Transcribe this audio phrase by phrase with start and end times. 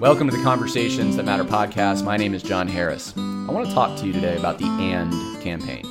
[0.00, 2.04] Welcome to the Conversations That Matter podcast.
[2.04, 3.12] My name is John Harris.
[3.18, 5.12] I want to talk to you today about the AND
[5.42, 5.84] campaign.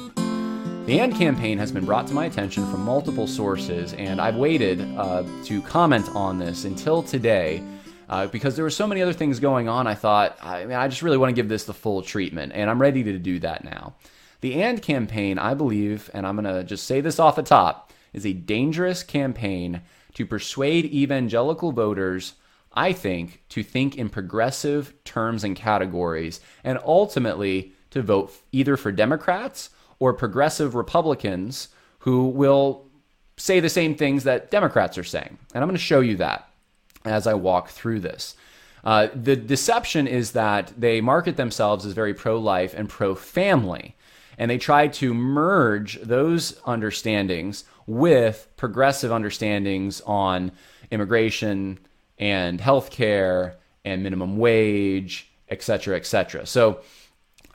[0.88, 4.82] The AND campaign has been brought to my attention from multiple sources, and I've waited
[4.98, 7.62] uh, to comment on this until today
[8.10, 9.86] uh, because there were so many other things going on.
[9.86, 12.68] I thought, I mean, I just really want to give this the full treatment, and
[12.68, 13.94] I'm ready to do that now.
[14.42, 17.94] The AND campaign, I believe, and I'm going to just say this off the top,
[18.14, 19.82] is a dangerous campaign
[20.16, 22.34] to persuade evangelical voters
[22.80, 28.90] I think, to think in progressive terms and categories, and ultimately to vote either for
[28.94, 31.68] Democrats or progressive Republicans
[32.00, 32.86] who will
[33.36, 35.38] say the same things that Democrats are saying.
[35.54, 36.50] And I'm going to show you that
[37.04, 38.38] as I walk through this.
[38.86, 43.94] Uh, the deception is that they market themselves as very pro life and pro family.
[44.38, 50.54] And they try to merge those understandings with progressive understandings on
[50.92, 51.78] immigration,
[52.20, 53.56] and healthcare
[53.86, 56.46] and minimum wage, et cetera, et cetera.
[56.46, 56.82] So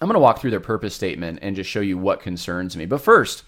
[0.01, 2.87] I'm going to walk through their purpose statement and just show you what concerns me.
[2.87, 3.45] But first,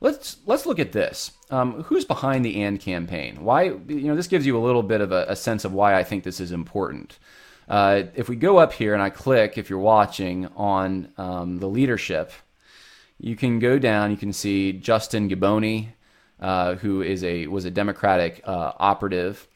[0.00, 1.32] let's let's look at this.
[1.50, 3.42] Um, who's behind the AND campaign?
[3.42, 5.94] Why you know this gives you a little bit of a, a sense of why
[5.94, 7.18] I think this is important.
[7.68, 11.68] Uh, if we go up here and I click, if you're watching on um, the
[11.68, 12.32] leadership,
[13.18, 14.10] you can go down.
[14.10, 15.88] You can see Justin Giboney,
[16.40, 19.46] uh, who is a was a Democratic uh, operative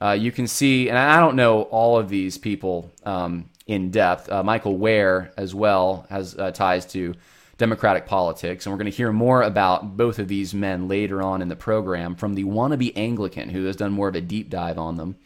[0.00, 4.30] uh, you can see, and I don't know all of these people um, in depth.
[4.30, 7.14] Uh, Michael Wear, as well, has uh, ties to
[7.58, 11.42] Democratic politics, and we're going to hear more about both of these men later on
[11.42, 14.78] in the program from the wannabe Anglican, who has done more of a deep dive
[14.78, 15.16] on them.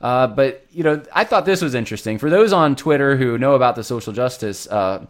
[0.00, 3.54] Uh, but you know, I thought this was interesting for those on Twitter who know
[3.54, 5.06] about the social justice uh,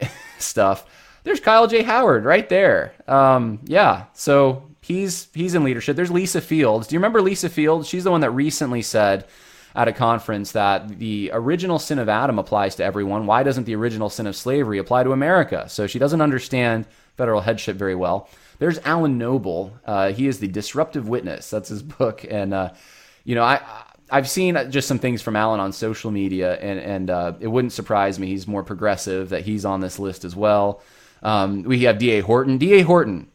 [0.38, 0.86] stuff.
[1.24, 1.82] There's Kyle J.
[1.82, 2.94] Howard right there.
[3.08, 5.96] Um, yeah, so he's he's in leadership.
[5.96, 6.88] There's Lisa Fields.
[6.88, 7.88] Do you remember Lisa Fields?
[7.88, 9.26] She's the one that recently said
[9.74, 13.26] at a conference that the original sin of Adam applies to everyone.
[13.26, 15.68] Why doesn't the original sin of slavery apply to America?
[15.68, 16.86] So she doesn't understand
[17.16, 18.28] federal headship very well.
[18.58, 19.72] There's Alan Noble.
[19.86, 21.48] Uh, he is the disruptive witness.
[21.50, 22.70] That's his book, and uh,
[23.24, 23.60] you know I.
[24.12, 27.72] I've seen just some things from Alan on social media, and and uh, it wouldn't
[27.72, 28.26] surprise me.
[28.26, 30.82] He's more progressive that he's on this list as well.
[31.22, 32.20] Um, we have D.A.
[32.20, 32.58] Horton.
[32.58, 32.82] D.A.
[32.82, 33.29] Horton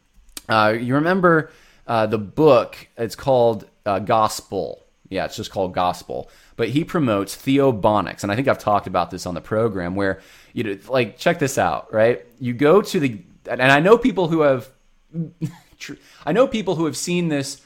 [0.48, 1.50] uh, you remember
[1.86, 2.88] uh, the book?
[2.96, 4.84] It's called uh, Gospel.
[5.08, 6.30] Yeah, it's just called Gospel.
[6.56, 9.94] But he promotes theobonics, and I think I've talked about this on the program.
[9.94, 10.20] Where
[10.52, 12.24] you know, like, check this out, right?
[12.40, 14.70] You go to the, and I know people who have,
[16.26, 17.60] I know people who have seen this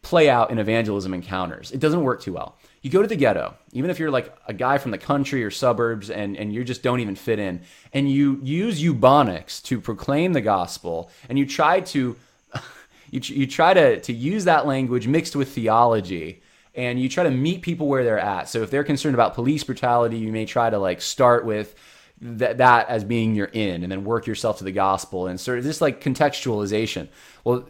[0.00, 1.70] play out in evangelism encounters.
[1.72, 2.56] It doesn't work too well.
[2.82, 5.50] You go to the ghetto, even if you're like a guy from the country or
[5.50, 7.62] suburbs and, and you just don't even fit in,
[7.92, 12.16] and you use Ebonics to proclaim the gospel, and you try to
[13.10, 16.42] you, you try to, to use that language mixed with theology
[16.74, 18.48] and you try to meet people where they're at.
[18.48, 21.74] So if they're concerned about police brutality, you may try to like start with
[22.20, 25.58] that, that as being your in and then work yourself to the gospel and sort
[25.58, 27.08] of this like contextualization.
[27.44, 27.68] Well,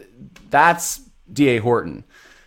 [0.49, 1.57] that's D.A.
[1.57, 2.03] Horton.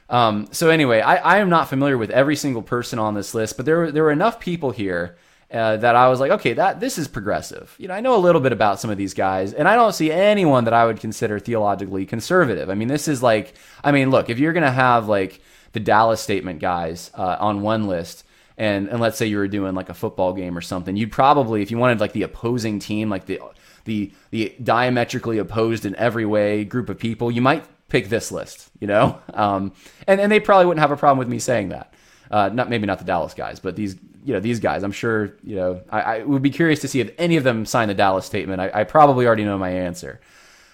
[0.08, 3.56] Um, so anyway, I, I, am not familiar with every single person on this list,
[3.56, 5.16] but there were, there were enough people here
[5.50, 7.74] uh, that I was like, okay, that this is progressive.
[7.78, 9.94] You know, I know a little bit about some of these guys, and I don't
[9.94, 12.70] see anyone that I would consider theologically conservative.
[12.70, 15.40] I mean, this is like, I mean, look, if you're gonna have like
[15.72, 18.24] the Dallas Statement guys uh, on one list,
[18.58, 21.62] and and let's say you were doing like a football game or something, you'd probably,
[21.62, 23.40] if you wanted like the opposing team, like the
[23.84, 28.70] the the diametrically opposed in every way group of people, you might pick this list,
[28.80, 29.20] you know?
[29.34, 29.72] Um,
[30.06, 31.92] and, and they probably wouldn't have a problem with me saying that.
[32.30, 34.82] Uh, not maybe not the Dallas guys, but these you know these guys.
[34.82, 35.82] I'm sure you know.
[35.90, 38.60] I, I would be curious to see if any of them sign the Dallas statement.
[38.60, 40.20] I, I probably already know my answer.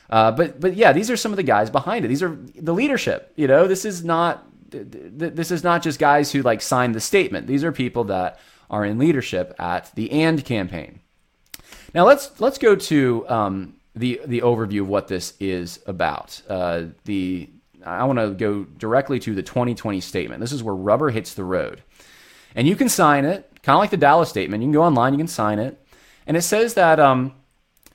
[0.09, 2.09] Uh, but but yeah, these are some of the guys behind it.
[2.09, 3.33] These are the leadership.
[3.37, 7.47] You know, this is not this is not just guys who like signed the statement.
[7.47, 8.39] These are people that
[8.71, 11.01] are in leadership at the AND campaign.
[11.95, 16.41] Now let's let's go to um, the the overview of what this is about.
[16.49, 17.49] Uh, the
[17.85, 20.41] I want to go directly to the 2020 statement.
[20.41, 21.83] This is where rubber hits the road,
[22.55, 24.63] and you can sign it, kind of like the Dallas statement.
[24.63, 25.85] You can go online, you can sign it,
[26.27, 27.35] and it says that um,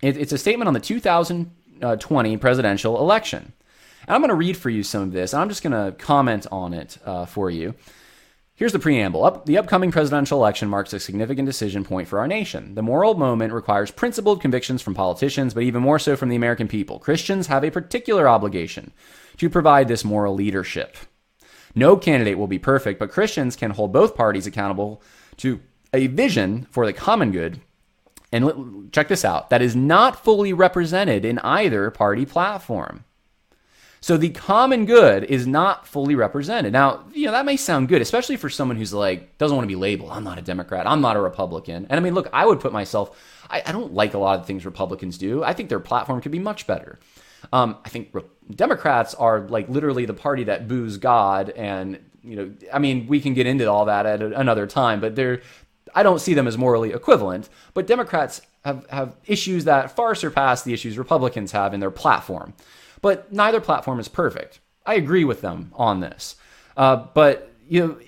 [0.01, 3.54] it, it's a statement on the 2020 presidential election.
[4.07, 5.98] And I'm going to read for you some of this, and I'm just going to
[5.98, 7.75] comment on it uh, for you.
[8.57, 9.24] Here's the preamble.
[9.24, 12.74] Up, the upcoming presidential election marks a significant decision point for our nation.
[12.74, 16.68] The moral moment requires principled convictions from politicians, but even more so from the American
[16.68, 16.98] people.
[16.98, 18.94] Christians have a particular obligation
[19.38, 20.98] to provide this moral leadership.
[21.75, 25.04] No candidate will be perfect, but Christians can hold both parties accountable
[25.38, 25.59] to
[25.94, 27.62] a vision for the common good.
[28.31, 33.04] And check this out that is not fully represented in either party platform.
[34.07, 36.71] So the common good is not fully represented.
[36.71, 39.68] Now, you know, that may sound good, especially for someone who's like, doesn't want to
[39.68, 40.12] be labeled.
[40.12, 40.88] I'm not a Democrat.
[40.88, 41.88] I'm not a Republican.
[41.89, 44.45] And I mean, look, I would put myself, I, I don't like a lot of
[44.45, 45.44] things Republicans do.
[45.44, 47.00] I think their platform could be much better.
[47.51, 51.50] Um, I think re- Democrats are like literally the party that boos God.
[51.50, 55.01] And, you know, I mean, we can get into all that at a, another time,
[55.01, 55.42] but they're,
[55.94, 57.50] I don't see them as morally equivalent.
[57.74, 62.54] But Democrats have, have issues that far surpass the issues Republicans have in their platform.
[63.01, 64.59] But neither platform is perfect.
[64.85, 66.35] I agree with them on this.
[66.75, 67.99] Uh, but you know,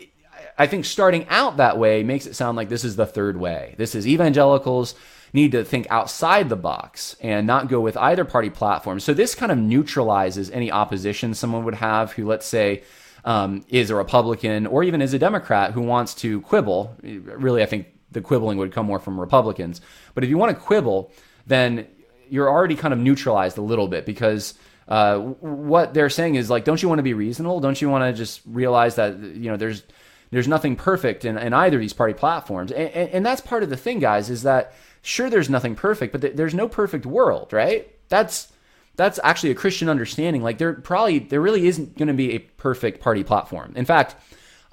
[0.57, 3.75] I think starting out that way makes it sound like this is the third way.
[3.77, 4.95] This is evangelicals
[5.33, 8.99] need to think outside the box and not go with either party platform.
[8.99, 12.83] So this kind of neutralizes any opposition someone would have who, let's say,
[13.25, 16.95] um, is a Republican or even is a Democrat who wants to quibble.
[17.03, 19.81] Really, I think the quibbling would come more from Republicans.
[20.15, 21.11] But if you want to quibble,
[21.45, 21.87] then
[22.29, 24.55] you're already kind of neutralized a little bit because
[24.89, 27.59] uh, what they're saying is like, don't you want to be reasonable?
[27.59, 29.83] Don't you want to just realize that you know there's
[30.31, 33.63] there's nothing perfect in, in either of these party platforms, and, and, and that's part
[33.63, 37.05] of the thing, guys, is that sure there's nothing perfect, but th- there's no perfect
[37.05, 37.95] world, right?
[38.09, 38.51] That's
[38.95, 40.41] that's actually a Christian understanding.
[40.41, 43.73] Like there probably there really isn't going to be a perfect party platform.
[43.75, 44.15] In fact,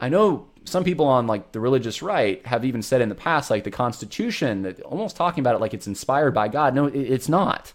[0.00, 3.50] I know some people on like the religious right have even said in the past
[3.50, 6.74] like the Constitution, that almost talking about it like it's inspired by God.
[6.74, 7.74] No, it's not.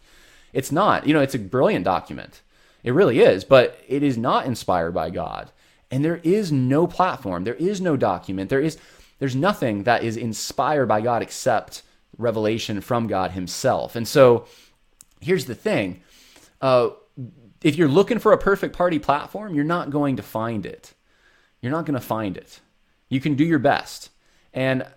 [0.54, 1.08] It's not.
[1.08, 2.42] You know, it's a brilliant document.
[2.84, 5.52] It really is, but it is not inspired by God.
[5.90, 8.78] And there is no platform, there is no document, there is
[9.20, 11.84] there's nothing that is inspired by God except
[12.18, 13.96] revelation from God himself.
[13.96, 14.48] And so
[15.20, 16.02] here's the thing.
[16.60, 16.90] Uh,
[17.62, 20.96] if you're looking for a perfect party platform, you're not going to find it.
[21.62, 22.62] You're not going to find it.
[23.10, 24.10] You can do your best.
[24.54, 24.88] And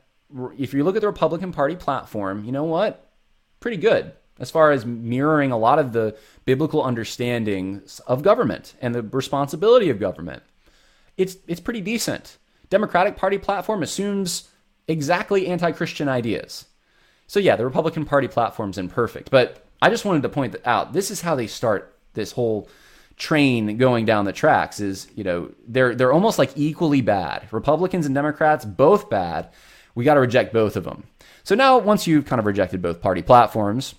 [0.57, 3.11] if you look at the Republican Party platform, you know what?
[3.61, 8.95] Pretty good as far as mirroring a lot of the biblical understandings of government and
[8.95, 10.43] the responsibility of government.
[11.17, 12.39] It's it's pretty decent.
[12.71, 14.49] Democratic Party platform assumes
[14.89, 16.67] exactly anti-Christian ideas.
[17.27, 21.11] So yeah, the Republican Party platform's imperfect, but I just wanted to point out this
[21.11, 22.69] is how they start this whole
[23.17, 27.47] train going down the tracks is, you know, they're they're almost like equally bad.
[27.53, 29.51] Republicans and Democrats both bad.
[29.95, 31.05] We got to reject both of them.
[31.45, 33.95] So now once you've kind of rejected both party platforms,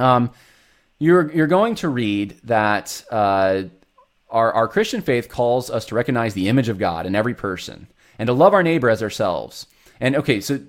[0.00, 0.30] um,
[0.98, 3.62] you're you're going to read that uh,
[4.28, 7.88] our our Christian faith calls us to recognize the image of God in every person
[8.18, 9.66] and to love our neighbor as ourselves.
[10.00, 10.60] And okay, so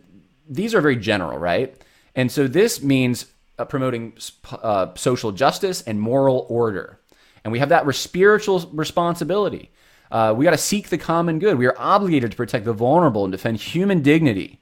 [0.47, 1.75] these are very general, right?
[2.15, 3.25] And so this means
[3.57, 4.13] uh, promoting
[4.51, 6.99] uh, social justice and moral order.
[7.43, 9.71] And we have that spiritual responsibility.
[10.11, 11.57] Uh, we got to seek the common good.
[11.57, 14.60] We are obligated to protect the vulnerable and defend human dignity.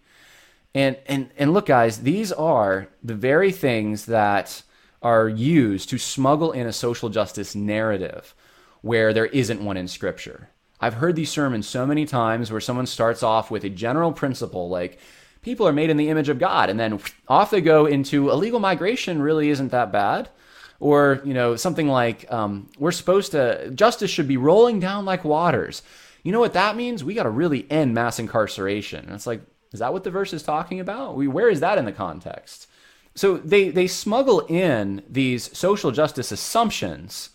[0.76, 4.62] And and and look, guys, these are the very things that
[5.02, 8.36] are used to smuggle in a social justice narrative
[8.82, 10.50] where there isn't one in scripture.
[10.80, 14.70] I've heard these sermons so many times where someone starts off with a general principle
[14.70, 15.00] like
[15.42, 18.60] people are made in the image of God and then off they go into illegal
[18.60, 20.30] migration really isn't that bad.
[20.82, 25.26] Or you know something like um, we're supposed to justice should be rolling down like
[25.26, 25.82] waters.
[26.24, 27.04] You know what that means?
[27.04, 29.06] We got to really end mass incarceration.
[29.06, 31.16] And it's like is that what the verse is talking about?
[31.16, 32.68] We, where is that in the context?
[33.16, 37.30] So they, they smuggle in these social justice assumptions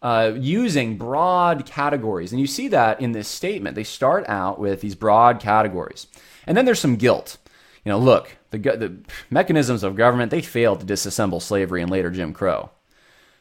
[0.00, 2.30] uh, using broad categories.
[2.30, 3.74] And you see that in this statement.
[3.74, 6.06] They start out with these broad categories.
[6.46, 7.38] And then there's some guilt.
[7.84, 8.96] You know, look, the, the
[9.30, 12.70] mechanisms of government, they failed to disassemble slavery and later Jim Crow.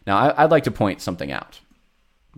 [0.08, 1.60] Now, I, I'd like to point something out.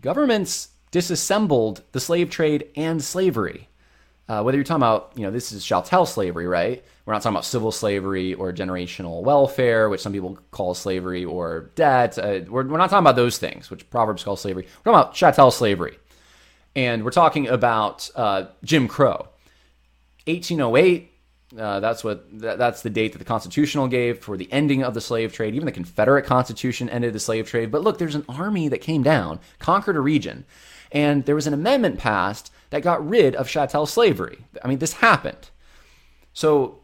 [0.02, 3.70] Governments disassembled the slave trade and slavery.
[4.28, 6.84] Uh, whether you're talking about, you know, this is chattel slavery, right?
[7.06, 11.72] We're not talking about civil slavery or generational welfare, which some people call slavery, or
[11.76, 12.18] debt.
[12.18, 14.64] Uh, we're, we're not talking about those things, which Proverbs call slavery.
[14.64, 16.00] We're talking about chattel slavery.
[16.76, 19.28] And we're talking about uh, Jim Crow.
[20.26, 21.12] 1808,
[21.58, 24.96] uh, that's what that, that's the date that the Constitutional gave for the ending of
[24.96, 25.54] the slave trade.
[25.54, 27.72] Even the Confederate Constitution ended the slave trade.
[27.72, 30.46] But look, there's an army that came down, conquered a region,
[30.92, 34.40] and there was an amendment passed that got rid of chattel slavery.
[34.64, 35.50] I mean, this happened.
[36.34, 36.80] So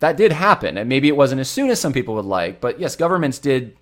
[0.00, 0.76] that did happen.
[0.76, 3.76] And maybe it wasn't as soon as some people would like, but yes, governments did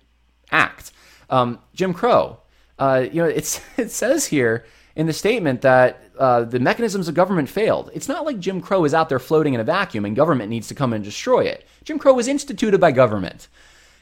[0.51, 0.91] act.
[1.29, 2.39] Um, Jim Crow,
[2.79, 7.15] uh, you know, it's, it says here in the statement that uh, the mechanisms of
[7.15, 7.89] government failed.
[7.93, 10.67] It's not like Jim Crow is out there floating in a vacuum and government needs
[10.67, 11.67] to come and destroy it.
[11.83, 13.47] Jim Crow was instituted by government.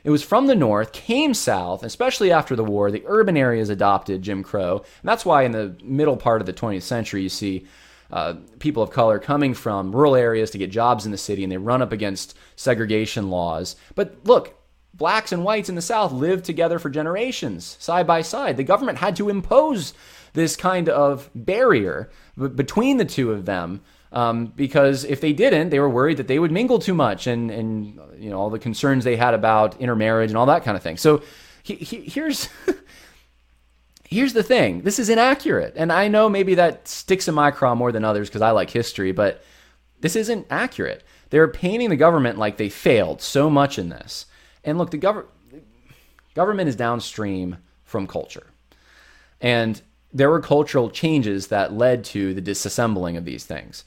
[0.04, 2.90] It was from the north, came south, especially after the war.
[2.90, 4.78] The urban areas adopted Jim Crow.
[4.78, 7.66] And that's why in the middle part of the 20th century, you see
[8.12, 11.52] uh, people of color coming from rural areas to get jobs in the city and
[11.52, 13.76] they run up against segregation laws.
[13.96, 14.56] But look,
[14.94, 18.58] blacks and whites in the South lived together for generations, side by side.
[18.58, 19.94] The government had to impose
[20.34, 22.10] this kind of barrier
[22.56, 26.40] between the two of them um, because if they didn't, they were worried that they
[26.40, 30.30] would mingle too much and, and you know all the concerns they had about intermarriage
[30.30, 30.98] and all that kind of thing.
[30.98, 31.24] So
[31.64, 32.50] he, he, here's
[34.04, 37.74] here's the thing: this is inaccurate, and I know maybe that sticks in my craw
[37.74, 39.44] more than others because I like history, but
[40.02, 41.04] this isn't accurate.
[41.30, 44.26] They're painting the government like they failed so much in this.
[44.66, 45.30] And look, the government
[46.36, 48.48] government is downstream from culture,
[49.40, 49.82] and
[50.14, 53.84] there were cultural changes that led to the disassembling of these things.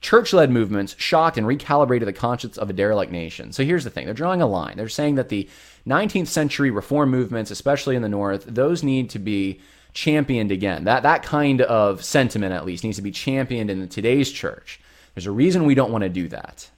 [0.00, 3.52] Church led movements shocked and recalibrated the conscience of a derelict nation.
[3.52, 4.76] So here's the thing they're drawing a line.
[4.76, 5.48] They're saying that the
[5.86, 9.60] 19th century reform movements, especially in the North, those need to be
[9.94, 10.84] championed again.
[10.84, 14.80] That, that kind of sentiment, at least, needs to be championed in today's church.
[15.14, 16.70] There's a reason we don't want to do that.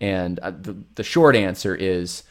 [0.00, 2.22] And uh, the, the short answer is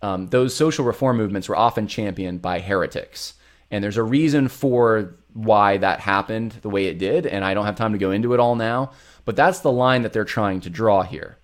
[0.00, 3.34] um, those social reform movements were often championed by heretics.
[3.70, 7.26] And there's a reason for why that happened the way it did.
[7.26, 8.92] And I don't have time to go into it all now.
[9.24, 11.38] But that's the line that they're trying to draw here.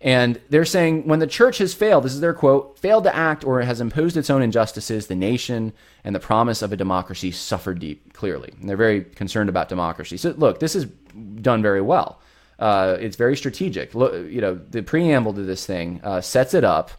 [0.00, 3.44] And they're saying when the church has failed, this is their quote, failed to act
[3.44, 5.72] or has imposed its own injustices, the nation
[6.04, 8.52] and the promise of a democracy suffer deep, clearly.
[8.60, 10.16] And they're very concerned about democracy.
[10.16, 12.20] So, look, this is done very well.
[12.58, 13.94] Uh, it's very strategic.
[13.94, 16.90] Look, you know, the preamble to this thing uh, sets it up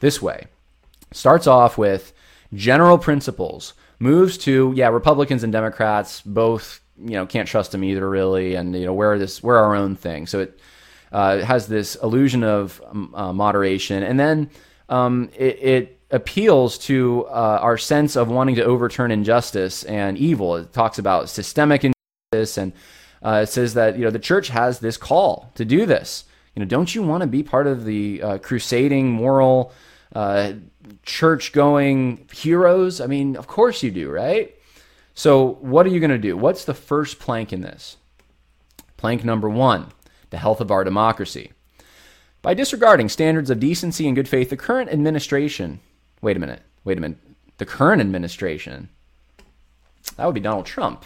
[0.00, 0.46] this way.
[1.12, 2.12] Starts off with
[2.54, 8.08] general principles, moves to yeah, Republicans and Democrats both you know can't trust them either
[8.08, 10.26] really, and you know we're this we're our own thing.
[10.26, 10.60] So it,
[11.12, 14.50] uh, has this illusion of um, uh, moderation, and then
[14.88, 20.54] um, it, it, appeals to uh, our sense of wanting to overturn injustice and evil.
[20.54, 22.72] It talks about systemic injustice, and
[23.24, 26.24] uh, it says that you know the church has this call to do this.
[26.54, 29.72] You know, don't you want to be part of the uh, crusading moral?
[31.02, 33.00] Church going heroes?
[33.00, 34.54] I mean, of course you do, right?
[35.14, 36.36] So, what are you going to do?
[36.36, 37.96] What's the first plank in this?
[38.96, 39.92] Plank number one
[40.30, 41.52] the health of our democracy.
[42.42, 45.80] By disregarding standards of decency and good faith, the current administration,
[46.20, 47.18] wait a minute, wait a minute,
[47.58, 48.88] the current administration,
[50.16, 51.04] that would be Donald Trump.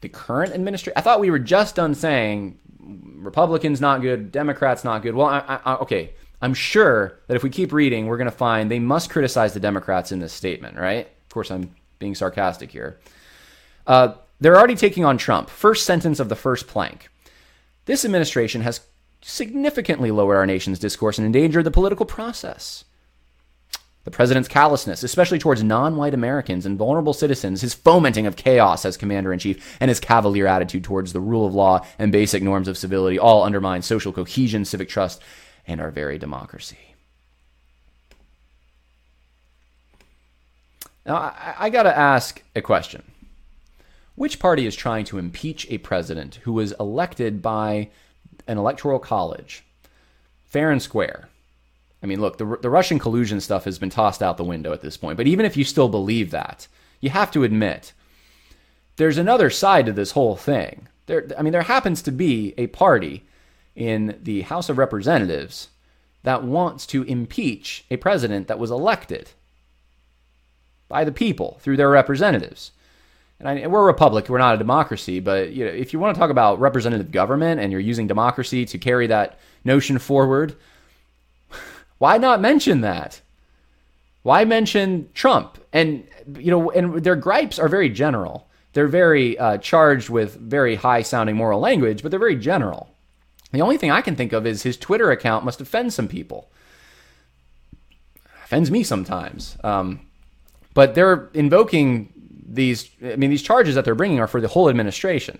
[0.00, 5.02] The current administration, I thought we were just done saying Republicans not good, Democrats not
[5.02, 5.14] good.
[5.14, 8.70] Well, I, I, okay, I'm sure that if we keep reading, we're going to find
[8.70, 11.06] they must criticize the Democrats in this statement, right?
[11.06, 12.98] Of course, I'm being sarcastic here.
[13.86, 15.50] Uh, they're already taking on Trump.
[15.50, 17.08] First sentence of the first plank.
[17.86, 18.82] This administration has
[19.20, 22.84] significantly lowered our nation's discourse and endangered the political process.
[24.04, 28.84] The president's callousness, especially towards non white Americans and vulnerable citizens, his fomenting of chaos
[28.84, 32.42] as commander in chief, and his cavalier attitude towards the rule of law and basic
[32.42, 35.20] norms of civility all undermine social cohesion, civic trust,
[35.68, 36.78] and our very democracy.
[41.06, 43.02] Now, I, I got to ask a question.
[44.16, 47.90] Which party is trying to impeach a president who was elected by
[48.48, 49.62] an electoral college?
[50.46, 51.28] Fair and square.
[52.02, 54.80] I mean, look, the, the Russian collusion stuff has been tossed out the window at
[54.80, 56.66] this point, but even if you still believe that,
[57.00, 57.92] you have to admit
[58.96, 60.88] there's another side to this whole thing.
[61.06, 63.24] There, I mean, there happens to be a party
[63.78, 65.68] in the House of Representatives
[66.24, 69.30] that wants to impeach a president that was elected
[70.88, 72.72] by the people through their representatives.
[73.38, 76.12] And I, we're a republic, we're not a democracy, but you know, if you want
[76.12, 80.56] to talk about representative government and you're using democracy to carry that notion forward,
[81.98, 83.20] why not mention that?
[84.24, 85.56] Why mention Trump?
[85.72, 86.04] And
[86.36, 88.48] you know, and their gripes are very general.
[88.72, 92.90] They're very uh, charged with very high sounding moral language, but they're very general.
[93.52, 96.50] The only thing I can think of is his Twitter account must offend some people.
[98.44, 99.56] Offends me sometimes.
[99.64, 100.00] Um,
[100.74, 102.12] but they're invoking
[102.46, 105.38] these, I mean, these charges that they're bringing are for the whole administration.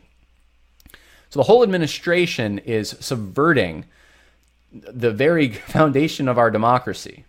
[1.30, 3.84] So the whole administration is subverting
[4.72, 7.24] the very foundation of our democracy.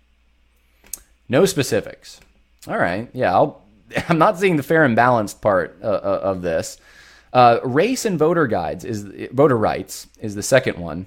[1.28, 2.20] No specifics.
[2.68, 3.10] All right.
[3.14, 3.64] Yeah, I'll,
[4.10, 6.78] I'm not seeing the fair and balanced part uh, uh of this.
[7.32, 11.06] Uh, race and voter guides is voter rights is the second one.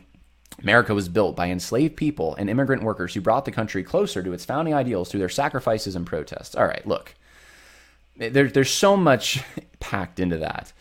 [0.63, 4.33] America was built by enslaved people and immigrant workers who brought the country closer to
[4.33, 6.55] its founding ideals through their sacrifices and protests.
[6.55, 7.15] All right, look,
[8.17, 9.43] there, there's so much
[9.81, 10.73] packed into that.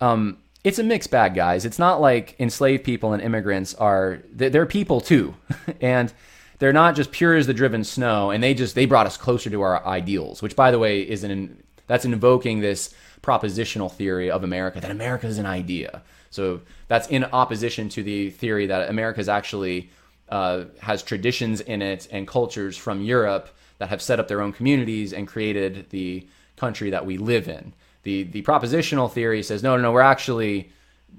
[0.00, 1.64] Um, it's a mixed bag, guys.
[1.64, 5.34] It's not like enslaved people and immigrants are they're people too,
[5.80, 6.12] and
[6.58, 8.30] they're not just pure as the driven snow.
[8.30, 11.22] And they just they brought us closer to our ideals, which, by the way, is
[11.24, 12.92] an that's invoking this
[13.26, 16.02] propositional theory of America that America is an idea.
[16.30, 19.90] So that's in opposition to the theory that America is actually
[20.28, 24.52] uh, has traditions in it and cultures from Europe that have set up their own
[24.52, 27.72] communities and created the country that we live in.
[28.04, 29.92] The the propositional theory says no, no, no.
[29.92, 30.70] We're actually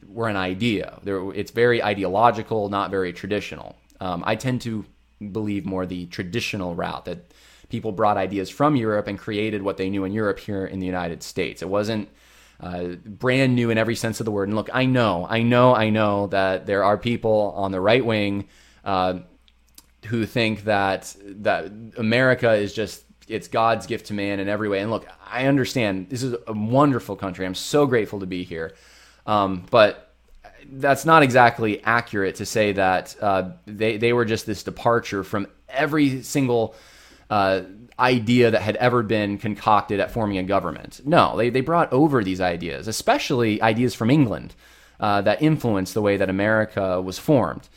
[0.08, 1.00] we're an idea.
[1.06, 3.76] It's very ideological, not very traditional.
[4.00, 4.86] Um, I tend to
[5.32, 7.20] believe more the traditional route that
[7.70, 10.86] people brought ideas from Europe and created what they knew in Europe here in the
[10.86, 11.62] United States.
[11.62, 12.10] It wasn't
[12.60, 14.48] uh, brand new in every sense of the word.
[14.48, 18.04] And look, I know, I know, I know that there are people on the right
[18.06, 18.48] wing
[18.84, 19.20] uh,
[20.06, 24.80] who think that that America is just it's God's gift to man in every way.
[24.80, 27.46] And look, I understand this is a wonderful country.
[27.46, 28.74] I'm so grateful to be here,
[29.26, 30.16] um, but
[30.72, 35.48] that's not exactly accurate to say that uh, they they were just this departure from
[35.70, 36.76] every single
[37.30, 37.62] uh,
[38.00, 41.02] idea that had ever been concocted at forming a government.
[41.06, 44.54] No, they, they brought over these ideas, especially ideas from England
[45.00, 47.68] uh, that influenced the way that America was formed.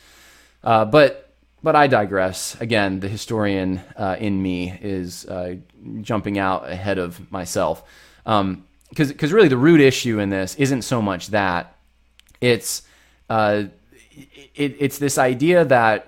[0.63, 1.27] Uh, but
[1.63, 2.59] but I digress.
[2.59, 5.57] Again, the historian uh, in me is uh,
[6.01, 7.83] jumping out ahead of myself.
[8.23, 11.75] Because um, because really the root issue in this isn't so much that
[12.39, 12.81] it's
[13.29, 13.65] uh,
[14.11, 16.07] it, it's this idea that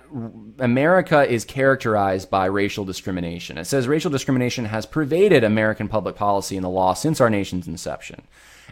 [0.60, 3.58] America is characterized by racial discrimination.
[3.58, 7.68] It says racial discrimination has pervaded American public policy and the law since our nation's
[7.68, 8.24] inception.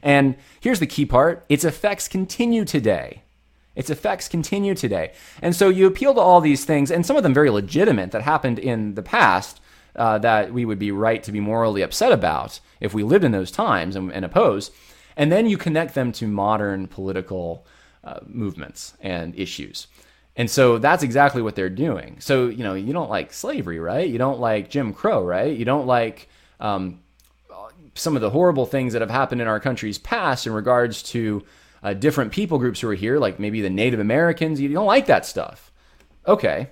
[0.03, 3.23] And here's the key part its effects continue today.
[3.73, 5.13] Its effects continue today.
[5.41, 8.21] And so you appeal to all these things, and some of them very legitimate that
[8.21, 9.61] happened in the past
[9.95, 13.31] uh, that we would be right to be morally upset about if we lived in
[13.31, 14.71] those times and, and oppose.
[15.15, 17.65] And then you connect them to modern political
[18.03, 19.87] uh, movements and issues.
[20.35, 22.17] And so that's exactly what they're doing.
[22.19, 24.07] So, you know, you don't like slavery, right?
[24.07, 25.55] You don't like Jim Crow, right?
[25.55, 26.29] You don't like
[26.59, 27.01] um,
[27.95, 31.43] some of the horrible things that have happened in our country's past in regards to
[31.83, 34.61] uh, different people groups who are here, like maybe the Native Americans.
[34.61, 35.71] You don't like that stuff.
[36.27, 36.69] Okay.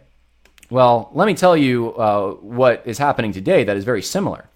[0.69, 4.48] Well, let me tell you uh, what is happening today that is very similar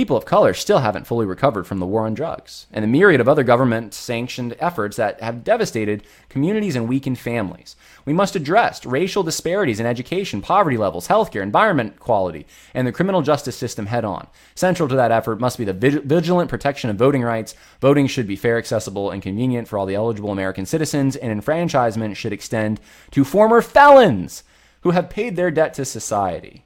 [0.00, 3.20] people of color still haven't fully recovered from the war on drugs and the myriad
[3.20, 7.76] of other government sanctioned efforts that have devastated communities and weakened families.
[8.06, 13.20] We must address racial disparities in education, poverty levels, healthcare, environment quality, and the criminal
[13.20, 14.26] justice system head on.
[14.54, 17.54] Central to that effort must be the vigilant protection of voting rights.
[17.82, 22.16] Voting should be fair, accessible, and convenient for all the eligible American citizens, and enfranchisement
[22.16, 24.44] should extend to former felons
[24.80, 26.64] who have paid their debt to society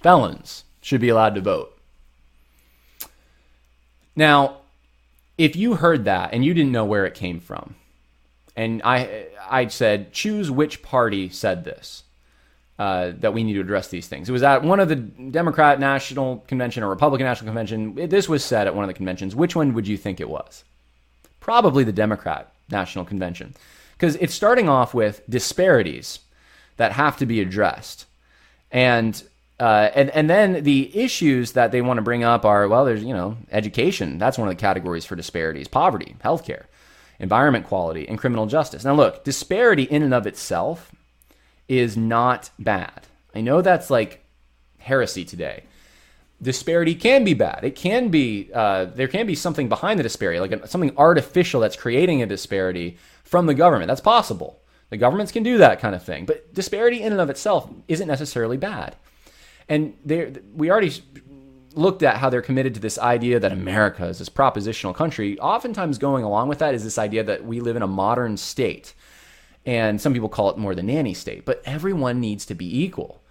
[0.00, 1.76] felons should be allowed to vote.
[4.16, 4.58] Now,
[5.36, 7.76] if you heard that and you didn't know where it came from,
[8.56, 12.02] and I, I said, choose which party said this,
[12.78, 14.28] uh, that we need to address these things.
[14.28, 17.94] It was at one of the Democrat National Convention or Republican National Convention.
[18.08, 19.34] This was said at one of the conventions.
[19.34, 20.64] Which one would you think it was?
[21.40, 23.54] Probably the Democrat National Convention.
[23.92, 26.20] Because it's starting off with disparities
[26.76, 28.06] that have to be addressed.
[28.70, 29.20] And
[29.60, 33.02] uh, and and then the issues that they want to bring up are well, there's
[33.02, 34.18] you know education.
[34.18, 36.64] That's one of the categories for disparities: poverty, healthcare,
[37.18, 38.84] environment quality, and criminal justice.
[38.84, 40.94] Now, look, disparity in and of itself
[41.66, 43.06] is not bad.
[43.34, 44.24] I know that's like
[44.78, 45.64] heresy today.
[46.40, 47.64] Disparity can be bad.
[47.64, 51.76] It can be uh, there can be something behind the disparity, like something artificial that's
[51.76, 53.88] creating a disparity from the government.
[53.88, 54.60] That's possible.
[54.90, 58.06] The governments can do that kind of thing, but disparity in and of itself isn't
[58.06, 58.94] necessarily bad.
[59.68, 59.94] And
[60.54, 60.92] we already
[61.74, 65.38] looked at how they're committed to this idea that America is this propositional country.
[65.38, 68.94] Oftentimes, going along with that is this idea that we live in a modern state.
[69.66, 73.22] And some people call it more the nanny state, but everyone needs to be equal.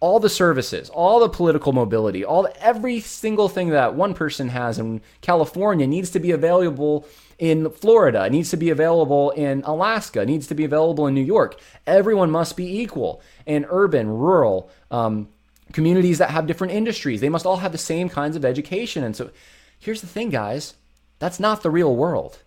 [0.00, 4.48] All the services, all the political mobility, all the, every single thing that one person
[4.48, 7.06] has in California needs to be available
[7.38, 11.60] in Florida, needs to be available in Alaska, needs to be available in New York.
[11.86, 15.28] Everyone must be equal in urban, rural, um,
[15.72, 17.20] communities that have different industries.
[17.20, 19.04] They must all have the same kinds of education.
[19.04, 19.30] And so
[19.78, 20.74] here's the thing, guys
[21.18, 22.38] that's not the real world.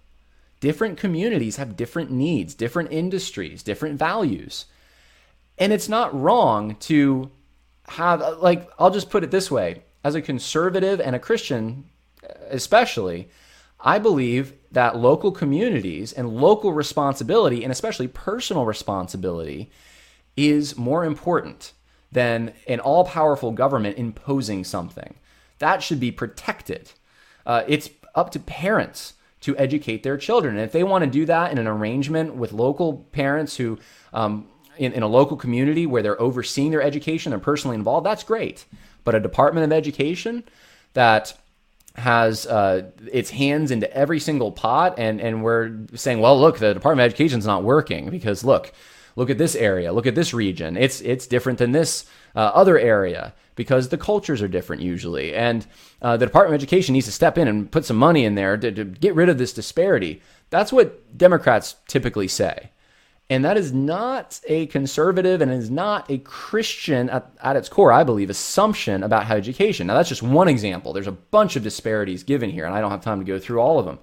[0.60, 4.66] Different communities have different needs, different industries, different values.
[5.58, 7.30] And it's not wrong to
[7.88, 11.86] have, like, I'll just put it this way as a conservative and a Christian,
[12.50, 13.30] especially,
[13.80, 19.70] I believe that local communities and local responsibility, and especially personal responsibility,
[20.36, 21.74] is more important
[22.14, 25.16] than an all powerful government imposing something.
[25.60, 26.92] That should be protected.
[27.46, 30.56] Uh, it's up to parents to educate their children.
[30.56, 33.78] And if they want to do that in an arrangement with local parents who,
[34.14, 34.48] um,
[34.78, 38.66] in, in a local community where they're overseeing their education, they're personally involved, that's great.
[39.04, 40.44] But a Department of Education
[40.94, 41.38] that
[41.96, 46.74] has uh, its hands into every single pot, and, and we're saying, well, look, the
[46.74, 48.72] Department of Education is not working because, look,
[49.16, 50.78] look at this area, look at this region.
[50.78, 55.34] It's it's different than this uh, other area because the cultures are different usually.
[55.34, 55.66] And
[56.02, 58.58] uh, the Department of Education needs to step in and put some money in there
[58.58, 60.22] to, to get rid of this disparity.
[60.50, 62.72] That's what Democrats typically say.
[63.30, 67.92] And that is not a conservative and is not a Christian at, at, its core,
[67.92, 69.88] I believe, assumption about how education.
[69.88, 70.92] Now, that's just one example.
[70.92, 73.60] There's a bunch of disparities given here, and I don't have time to go through
[73.60, 74.00] all of them.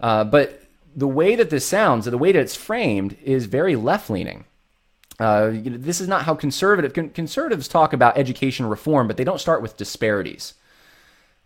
[0.00, 0.62] Uh, but
[0.96, 4.46] the way that this sounds, the way that it's framed, is very left leaning.
[5.20, 9.18] Uh, you know, this is not how conservative con- conservatives talk about education reform, but
[9.18, 10.54] they don't start with disparities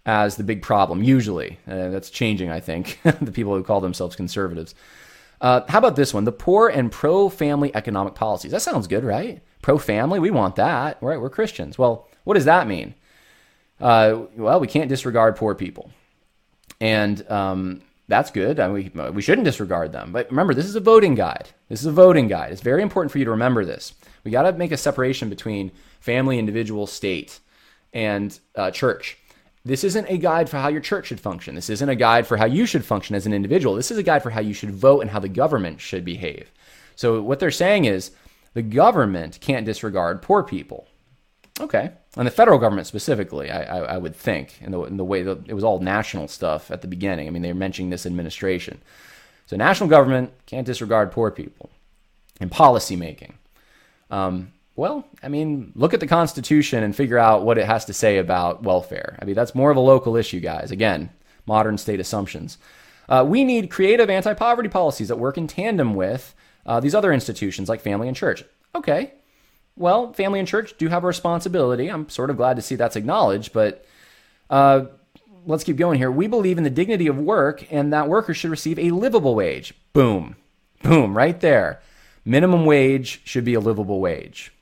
[0.06, 1.02] as the big problem.
[1.02, 2.50] Usually, uh, that's changing.
[2.50, 4.74] I think the people who call themselves conservatives.
[5.40, 6.24] Uh, how about this one?
[6.24, 8.52] The poor and pro-family economic policies.
[8.52, 9.42] That sounds good, right?
[9.62, 11.20] Pro-family, we want that, right?
[11.20, 11.78] We're Christians.
[11.78, 12.94] Well, what does that mean?
[13.80, 15.90] Uh, well, we can't disregard poor people,
[16.80, 18.58] and um, that's good.
[18.60, 20.12] I mean, we, we shouldn't disregard them.
[20.12, 21.48] But remember, this is a voting guide.
[21.68, 22.52] This is a voting guide.
[22.52, 23.94] It's very important for you to remember this.
[24.24, 25.70] We got to make a separation between
[26.00, 27.38] family, individual, state,
[27.92, 29.16] and uh, church.
[29.64, 31.54] This isn't a guide for how your church should function.
[31.54, 33.74] This isn't a guide for how you should function as an individual.
[33.74, 36.50] This is a guide for how you should vote and how the government should behave.
[36.96, 38.10] So, what they're saying is
[38.54, 40.88] the government can't disregard poor people.
[41.60, 41.92] Okay.
[42.16, 45.22] And the federal government specifically, I, I, I would think, in the, in the way
[45.22, 47.28] that it was all national stuff at the beginning.
[47.28, 48.80] I mean, they were mentioning this administration.
[49.46, 51.70] So, national government can't disregard poor people
[52.40, 53.34] in policy making.
[54.10, 57.92] Um, well, I mean, look at the Constitution and figure out what it has to
[57.92, 59.18] say about welfare.
[59.20, 60.70] I mean, that's more of a local issue, guys.
[60.70, 61.10] Again,
[61.46, 62.58] modern state assumptions.
[63.08, 67.12] Uh, we need creative anti poverty policies that work in tandem with uh, these other
[67.12, 68.44] institutions like family and church.
[68.74, 69.12] Okay,
[69.80, 71.88] well, family and church do have a responsibility.
[71.88, 73.86] I'm sort of glad to see that's acknowledged, but
[74.50, 74.84] uh,
[75.46, 76.10] let's keep going here.
[76.10, 79.72] We believe in the dignity of work and that workers should receive a livable wage.
[79.94, 80.36] Boom.
[80.82, 81.80] Boom, right there.
[82.26, 84.52] Minimum wage should be a livable wage.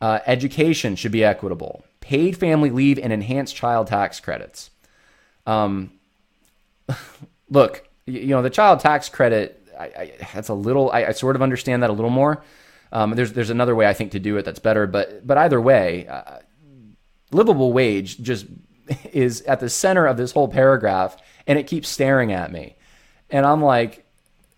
[0.00, 1.84] Uh, education should be equitable.
[2.00, 4.70] Paid family leave and enhanced child tax credits.
[5.44, 5.90] Um,
[7.50, 9.66] look, you know the child tax credit.
[9.78, 10.90] I, I, that's a little.
[10.92, 12.42] I, I, sort of understand that a little more.
[12.92, 15.60] Um, there's there's another way I think to do it that's better, but but either
[15.60, 16.38] way, uh,
[17.30, 18.46] livable wage just
[19.12, 22.76] is at the center of this whole paragraph, and it keeps staring at me,
[23.30, 24.06] and I'm like,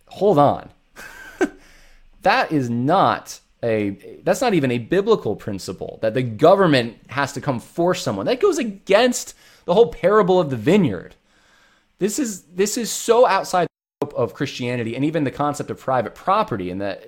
[0.07, 0.71] hold on,
[2.23, 7.41] that is not a that's not even a biblical principle that the government has to
[7.41, 8.27] come force someone.
[8.27, 11.15] That goes against the whole parable of the vineyard.
[11.99, 15.79] This is this is so outside the scope of Christianity and even the concept of
[15.79, 17.05] private property, and that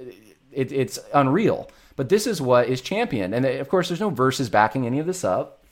[0.55, 1.71] it, it's unreal.
[1.97, 5.07] But this is what is championed, and of course, there's no verses backing any of
[5.07, 5.63] this up.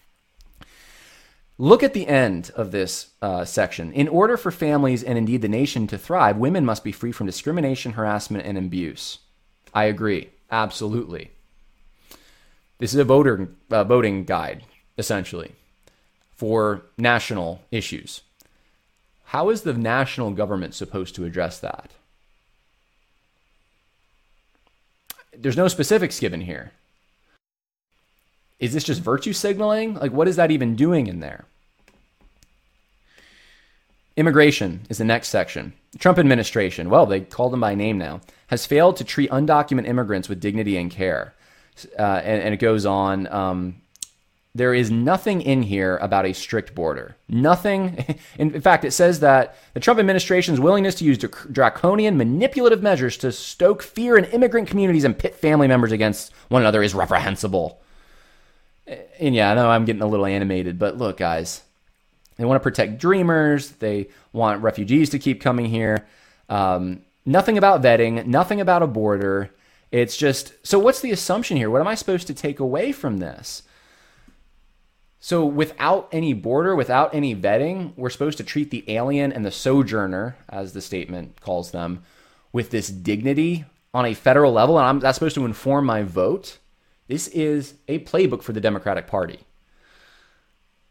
[1.57, 3.93] Look at the end of this uh, section.
[3.93, 7.27] In order for families and indeed the nation to thrive, women must be free from
[7.27, 9.19] discrimination, harassment, and abuse.
[9.75, 10.31] I agree.
[10.51, 11.31] Absolutely.
[12.79, 14.65] This is a voter uh, voting guide,
[14.97, 15.53] essentially,
[16.35, 18.23] for national issues.
[19.25, 21.91] How is the national government supposed to address that?
[25.41, 26.73] There's no specifics given here.
[28.59, 29.95] Is this just virtue signaling?
[29.95, 31.47] Like, what is that even doing in there?
[34.17, 35.73] Immigration is the next section.
[35.93, 39.89] The Trump administration, well, they call them by name now, has failed to treat undocumented
[39.89, 41.35] immigrants with dignity and care.
[41.99, 43.27] Uh, and, and, it goes on.
[43.29, 43.81] Um,
[44.55, 47.17] there is nothing in here about a strict border.
[47.29, 48.17] Nothing.
[48.39, 53.31] In, fact, it says that the Trump administration's willingness to use draconian, manipulative measures to
[53.31, 57.81] stoke fear in immigrant communities and pit family members against one another is reprehensible.
[59.21, 61.63] And yeah, I know I'm getting a little animated, but look, guys,
[62.37, 63.71] they want to protect dreamers.
[63.71, 66.07] They want refugees to keep coming here.
[66.49, 69.51] Um, Nothing about vetting, nothing about a border.
[69.93, 71.71] It's just so what's the assumption here?
[71.71, 73.63] What am I supposed to take away from this?
[75.23, 79.51] So, without any border, without any vetting, we're supposed to treat the alien and the
[79.51, 82.03] sojourner, as the statement calls them,
[82.53, 86.59] with this dignity on a federal level, and I'm, that's supposed to inform my vote.
[87.07, 89.41] This is a playbook for the Democratic Party.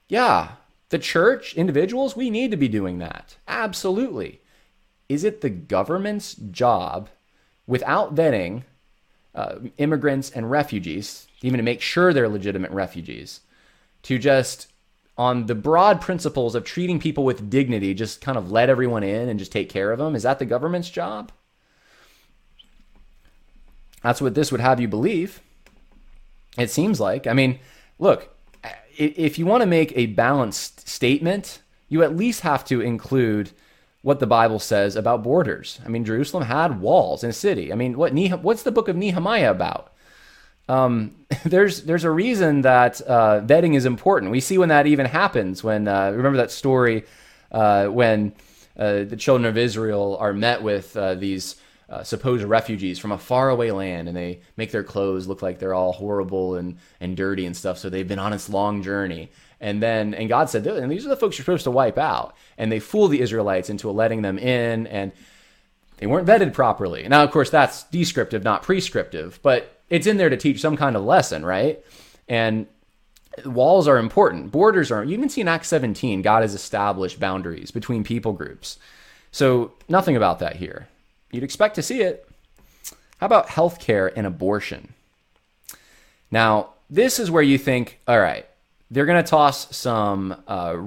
[0.07, 0.51] Yeah,
[0.89, 3.37] the church, individuals, we need to be doing that.
[3.47, 4.41] Absolutely
[5.09, 7.09] is it the government's job,
[7.65, 8.63] without vetting
[9.33, 13.41] uh, immigrants and refugees, even to make sure they're legitimate refugees,
[14.03, 14.67] to just
[15.17, 19.27] on the broad principles of treating people with dignity, just kind of let everyone in
[19.27, 20.15] and just take care of them?
[20.15, 21.31] Is that the government's job?
[24.01, 25.41] That's what this would have you believe.
[26.57, 27.27] It seems like.
[27.27, 27.59] I mean,
[27.99, 28.33] look,
[28.97, 33.51] if you want to make a balanced statement, you at least have to include
[34.01, 35.79] what the Bible says about borders.
[35.85, 37.71] I mean, Jerusalem had walls in a city.
[37.71, 39.93] I mean, what what's the book of Nehemiah about?
[40.69, 44.31] Um, there's there's a reason that uh, vetting is important.
[44.31, 45.63] We see when that even happens.
[45.63, 47.05] When uh, remember that story
[47.51, 48.33] uh, when
[48.77, 51.55] uh, the children of Israel are met with uh, these
[51.89, 55.73] uh, supposed refugees from a faraway land, and they make their clothes look like they're
[55.73, 57.79] all horrible and and dirty and stuff.
[57.79, 61.09] So they've been on this long journey, and then and God said, and these are
[61.09, 64.37] the folks you're supposed to wipe out, and they fool the Israelites into letting them
[64.37, 65.11] in, and
[65.97, 67.07] they weren't vetted properly.
[67.07, 70.95] Now, of course, that's descriptive, not prescriptive, but it's in there to teach some kind
[70.95, 71.83] of lesson, right?
[72.27, 72.67] And
[73.45, 74.51] walls are important.
[74.51, 75.03] Borders are.
[75.03, 78.77] You can see in Acts 17, God has established boundaries between people groups.
[79.31, 80.87] So nothing about that here.
[81.31, 82.27] You'd expect to see it.
[83.19, 84.93] How about healthcare and abortion?
[86.31, 88.45] Now, this is where you think, all right,
[88.89, 90.77] they're going to toss some uh,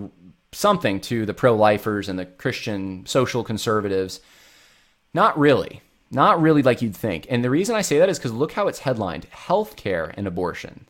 [0.52, 4.20] something to the pro-lifers and the Christian social conservatives.
[5.14, 5.80] Not really.
[6.12, 7.26] Not really like you'd think.
[7.30, 10.86] And the reason I say that is because look how it's headlined healthcare and abortion.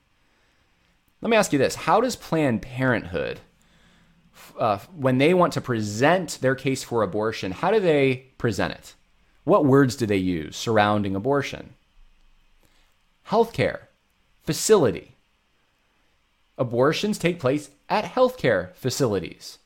[1.21, 3.39] Let me ask you this How does Planned Parenthood,
[4.59, 8.95] uh, when they want to present their case for abortion, how do they present it?
[9.45, 11.75] What words do they use surrounding abortion?
[13.29, 13.79] Healthcare,
[14.43, 15.15] facility.
[16.59, 19.59] Abortions take place at healthcare facilities.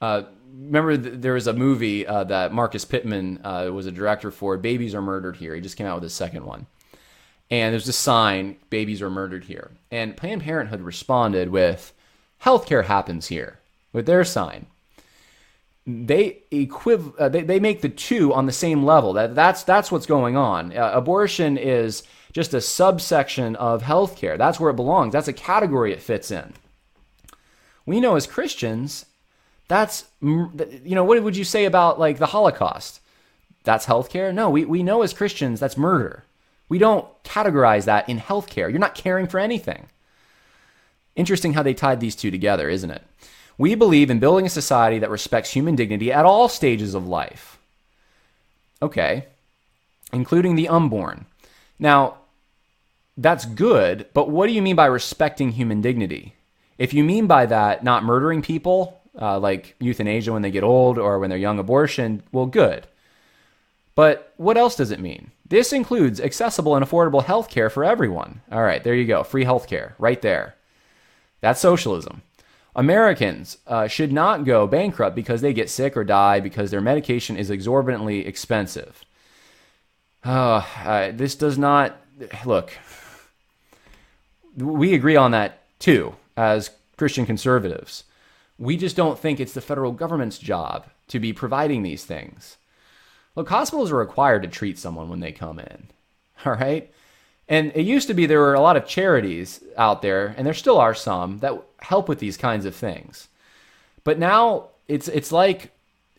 [0.00, 4.30] Uh, remember th- there was a movie uh, that Marcus Pittman uh, was a director
[4.30, 4.56] for.
[4.56, 5.54] Babies are murdered here.
[5.54, 6.66] He just came out with his second one,
[7.50, 11.92] and there's a sign: "Babies are murdered here." And Planned Parenthood responded with,
[12.44, 13.60] "Healthcare happens here,"
[13.92, 14.66] with their sign.
[15.86, 19.12] They equiv- uh, they, they make the two on the same level.
[19.12, 20.76] That that's that's what's going on.
[20.76, 24.36] Uh, abortion is just a subsection of healthcare.
[24.36, 25.12] That's where it belongs.
[25.12, 26.54] That's a category it fits in.
[27.86, 29.06] We know as Christians
[29.68, 30.50] that's, you
[30.84, 33.00] know, what would you say about like the Holocaust?
[33.64, 34.32] That's healthcare?
[34.32, 36.24] No, we, we know as Christians that's murder.
[36.68, 38.70] We don't categorize that in healthcare.
[38.70, 39.88] You're not caring for anything.
[41.16, 43.02] Interesting how they tied these two together, isn't it?
[43.58, 47.58] We believe in building a society that respects human dignity at all stages of life.
[48.82, 49.26] Okay,
[50.12, 51.24] including the unborn.
[51.78, 52.18] Now,
[53.16, 56.34] that's good, but what do you mean by respecting human dignity?
[56.76, 60.98] If you mean by that not murdering people, uh, like euthanasia when they get old
[60.98, 62.86] or when they're young abortion, well, good.
[63.94, 65.30] But what else does it mean?
[65.48, 68.42] This includes accessible and affordable health care for everyone.
[68.52, 69.22] All right, there you go.
[69.22, 70.54] Free health care, right there.
[71.40, 72.22] That's socialism.
[72.74, 77.36] Americans uh, should not go bankrupt because they get sick or die because their medication
[77.36, 79.02] is exorbitantly expensive.
[80.24, 81.96] Uh, uh, this does not
[82.44, 82.72] look.
[84.56, 88.04] We agree on that too, as Christian conservatives.
[88.58, 92.56] We just don't think it's the federal government's job to be providing these things.
[93.34, 95.88] Look, hospitals are required to treat someone when they come in.
[96.44, 96.90] All right?
[97.48, 100.54] And it used to be there were a lot of charities out there, and there
[100.54, 103.28] still are some that help with these kinds of things.
[104.02, 105.70] But now it's it's like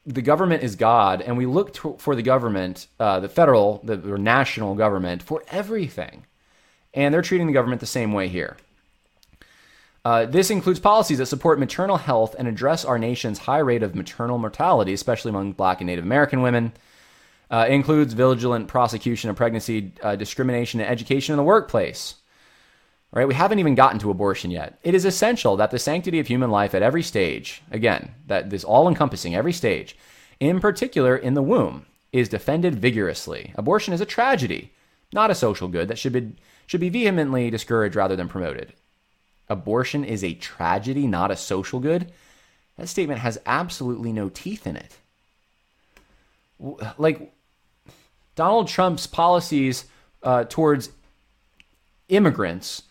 [0.05, 3.97] the government is God, and we look to, for the government, uh, the federal, the
[3.97, 6.25] national government, for everything.
[6.93, 8.55] And they're treating the government the same way here.
[10.07, 13.93] Uh, this includes policies that support maternal health and address our nation's high rate of
[13.93, 16.71] maternal mortality, especially among Black and Native American women.
[17.51, 22.15] Uh, includes vigilant prosecution of pregnancy uh, discrimination and education in the workplace.
[23.11, 23.27] Right?
[23.27, 24.79] We haven't even gotten to abortion yet.
[24.81, 28.63] It is essential that the sanctity of human life at every stage, again, that this
[28.63, 29.97] all encompassing every stage,
[30.39, 33.53] in particular in the womb, is defended vigorously.
[33.57, 34.71] Abortion is a tragedy,
[35.11, 36.31] not a social good that should be,
[36.65, 38.71] should be vehemently discouraged rather than promoted
[39.49, 42.11] abortion is a tragedy, not a social good,
[42.77, 44.97] that statement has absolutely no teeth in it.
[46.97, 47.33] Like
[48.35, 49.85] Donald Trump's policies
[50.23, 50.89] uh, towards
[52.09, 52.83] immigrants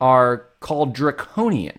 [0.00, 1.78] are called draconian.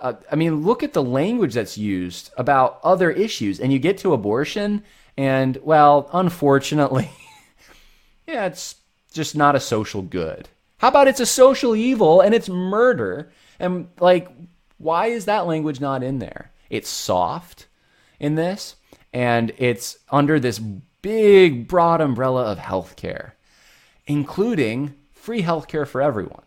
[0.00, 3.98] Uh, I mean, look at the language that's used about other issues, and you get
[3.98, 4.84] to abortion,
[5.16, 7.10] and well, unfortunately,
[8.26, 8.76] yeah, it's
[9.12, 10.48] just not a social good.
[10.78, 13.30] How about it's a social evil and it's murder?
[13.58, 14.28] And like,
[14.78, 16.52] why is that language not in there?
[16.70, 17.66] It's soft
[18.20, 18.76] in this,
[19.12, 20.58] and it's under this
[21.02, 23.32] big, broad umbrella of healthcare,
[24.06, 26.42] including free healthcare for everyone.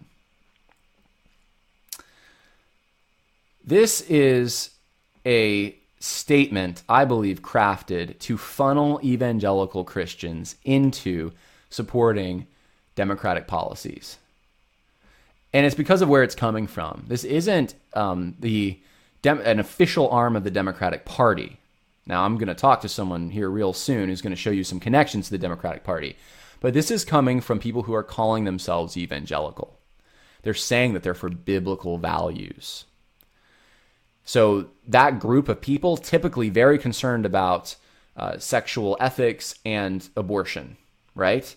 [3.64, 4.72] This is
[5.26, 11.32] a statement, I believe, crafted to funnel evangelical Christians into
[11.70, 12.48] supporting
[12.96, 14.18] democratic policies
[15.54, 17.06] and it's because of where it's coming from.
[17.08, 18.80] This isn't um, the
[19.22, 21.58] Dem- an official arm of the Democratic Party.
[22.08, 24.64] Now, I'm going to talk to someone here real soon who's going to show you
[24.64, 26.18] some connections to the Democratic Party.
[26.60, 29.78] But this is coming from people who are calling themselves evangelical.
[30.42, 32.86] They're saying that they're for biblical values.
[34.24, 37.76] So, that group of people, typically very concerned about
[38.18, 40.78] uh, sexual ethics and abortion,
[41.16, 41.56] right?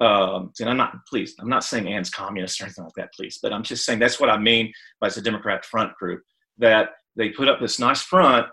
[0.00, 3.40] Um, and I'm not, please, I'm not saying Ann's communist or anything like that, please,
[3.42, 6.22] but I'm just saying that's what I mean by the Democrat front group
[6.58, 8.46] that they put up this nice front,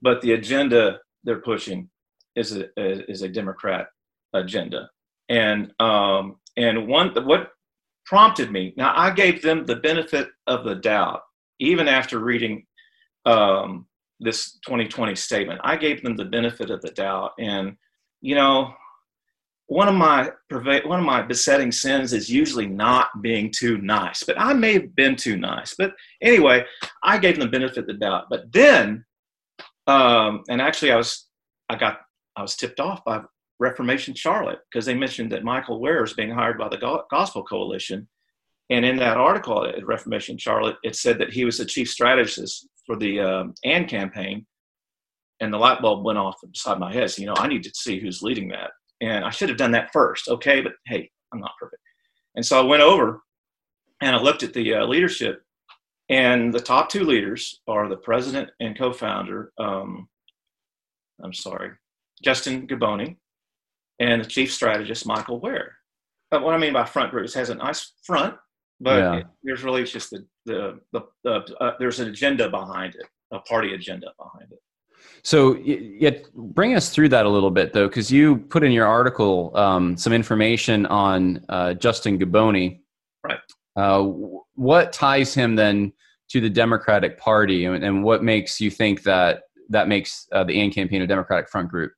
[0.00, 1.88] but the agenda they're pushing
[2.36, 3.88] is a is a Democrat
[4.34, 4.88] agenda,
[5.28, 7.50] and um, and one what
[8.06, 8.74] prompted me.
[8.76, 11.22] Now I gave them the benefit of the doubt,
[11.58, 12.66] even after reading
[13.26, 13.86] um,
[14.20, 15.60] this 2020 statement.
[15.64, 17.76] I gave them the benefit of the doubt, and
[18.20, 18.72] you know,
[19.66, 20.30] one of my
[20.84, 24.22] one of my besetting sins is usually not being too nice.
[24.24, 25.74] But I may have been too nice.
[25.76, 26.64] But anyway,
[27.02, 28.24] I gave them the benefit of the doubt.
[28.28, 29.04] But then
[29.86, 31.26] um, and actually, I was
[31.68, 32.00] I got
[32.36, 33.22] I was tipped off by
[33.58, 38.08] Reformation Charlotte because they mentioned that Michael Wear is being hired by the Gospel Coalition,
[38.70, 42.68] and in that article at Reformation Charlotte, it said that he was the chief strategist
[42.86, 44.46] for the um, AND campaign,
[45.40, 47.10] and the light bulb went off beside my head.
[47.10, 49.72] So you know, I need to see who's leading that, and I should have done
[49.72, 50.28] that first.
[50.28, 51.82] Okay, but hey, I'm not perfect,
[52.34, 53.22] and so I went over
[54.00, 55.42] and I looked at the uh, leadership
[56.10, 59.52] and the top two leaders are the president and co-founder.
[59.58, 60.08] Um,
[61.22, 61.70] I'm sorry,
[62.22, 63.16] Justin Giboney,
[64.00, 65.76] and the chief strategist Michael Wear.
[66.30, 68.34] But what I mean by front group, it has a nice front,
[68.80, 69.14] but yeah.
[69.16, 73.38] it, there's really just the the, the, the uh, there's an agenda behind it, a
[73.40, 74.58] party agenda behind it.
[75.22, 78.86] So, yet bring us through that a little bit, though, because you put in your
[78.86, 82.80] article um, some information on uh, Justin Giboney.
[83.24, 83.38] Right.
[83.76, 84.02] Uh,
[84.54, 85.92] what ties him then
[86.30, 90.60] to the Democratic Party, and, and what makes you think that that makes uh, the
[90.60, 91.92] AND campaign a Democratic front group?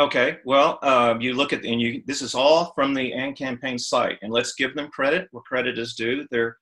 [0.00, 2.02] Okay, well, um, you look at and you.
[2.06, 5.78] This is all from the AND campaign site, and let's give them credit where credit
[5.78, 6.26] is due.
[6.30, 6.56] They're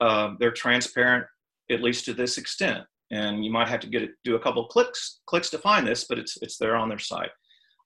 [0.00, 1.24] uh, they're transparent
[1.70, 4.66] at least to this extent, and you might have to get it, do a couple
[4.66, 7.30] clicks clicks to find this, but it's it's there on their site.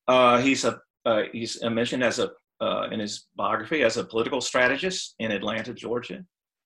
[0.09, 2.31] Uh, he's a uh, he's mentioned as a
[2.61, 6.25] uh, in his biography as a political strategist in Atlanta, Georgia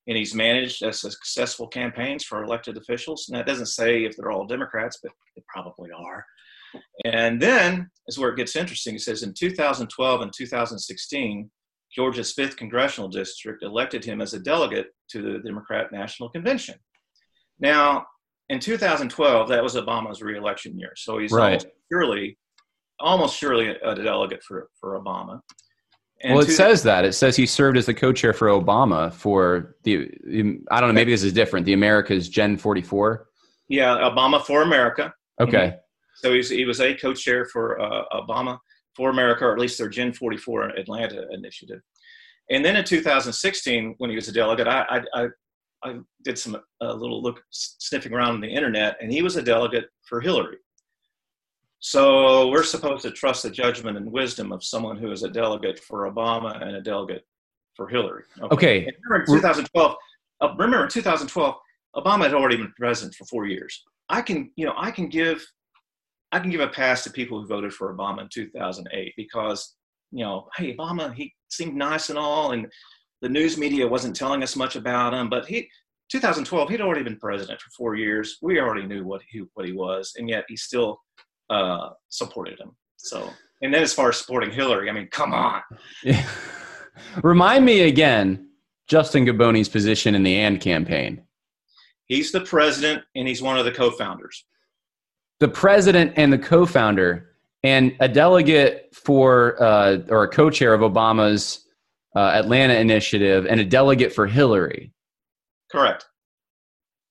[0.09, 3.29] and he's managed a successful campaigns for elected officials.
[3.29, 6.25] And that doesn't say if they're all Democrats, but they probably are.
[7.05, 8.97] And then is where it gets interesting.
[8.97, 11.51] It says in 2012 and 2016,
[11.95, 16.75] Georgia's 5th congressional district elected him as a delegate to the Democrat National Convention.
[17.61, 18.07] Now,
[18.49, 20.93] in 2012, that was Obama's reelection year.
[20.97, 21.45] So he's right.
[21.45, 22.39] almost surely,
[22.99, 25.41] almost surely a delegate for, for Obama.
[26.23, 27.05] And well, it says that.
[27.05, 30.09] It says he served as the co-chair for Obama for the,
[30.71, 31.67] I don't know, maybe this is different.
[31.67, 33.27] The America's Gen 44.
[33.69, 35.13] Yeah, Obama for America.
[35.41, 35.59] Okay.
[35.59, 35.77] Mm-hmm.
[36.17, 38.59] So he's, he was a co-chair for uh, Obama
[38.95, 41.81] for America, or at least their Gen 44 Atlanta initiative.
[42.51, 45.29] And then in 2016, when he was a delegate, I, I, I
[45.85, 49.43] I did some a little look sniffing around on the internet, and he was a
[49.43, 50.59] delegate for Hillary.
[51.85, 55.81] So we're supposed to trust the judgment and wisdom of someone who is a delegate
[55.81, 57.25] for Obama and a delegate
[57.75, 58.23] for Hillary.
[58.41, 58.55] Okay.
[58.55, 58.93] okay.
[59.05, 59.97] Remember in 2012,
[60.41, 61.55] uh, remember in 2012,
[61.97, 63.83] Obama had already been president for four years.
[64.09, 65.45] I can, you know, I can give,
[66.31, 69.75] I can give a pass to people who voted for Obama in 2008 because,
[70.13, 72.69] you know, hey, Obama, he seemed nice and all, and
[73.23, 75.69] the news media wasn't telling us much about him, but he,
[76.13, 78.37] 2012, he'd already been president for four years.
[78.41, 81.01] We already knew what he what he was, and yet he still
[81.51, 82.73] uh, supported him.
[82.97, 83.29] So,
[83.63, 85.63] and then as far as supporting Hillary, I mean, come on.
[86.03, 86.27] Yeah.
[87.23, 88.49] Remind me again,
[88.87, 91.23] Justin Giboney's position in the AND campaign.
[92.07, 94.45] He's the president, and he's one of the co-founders.
[95.41, 97.29] The president and the co-founder,
[97.63, 101.67] and a delegate for uh, or a co-chair of Obama's
[102.15, 104.93] uh, Atlanta initiative, and a delegate for Hillary.
[105.71, 106.07] Correct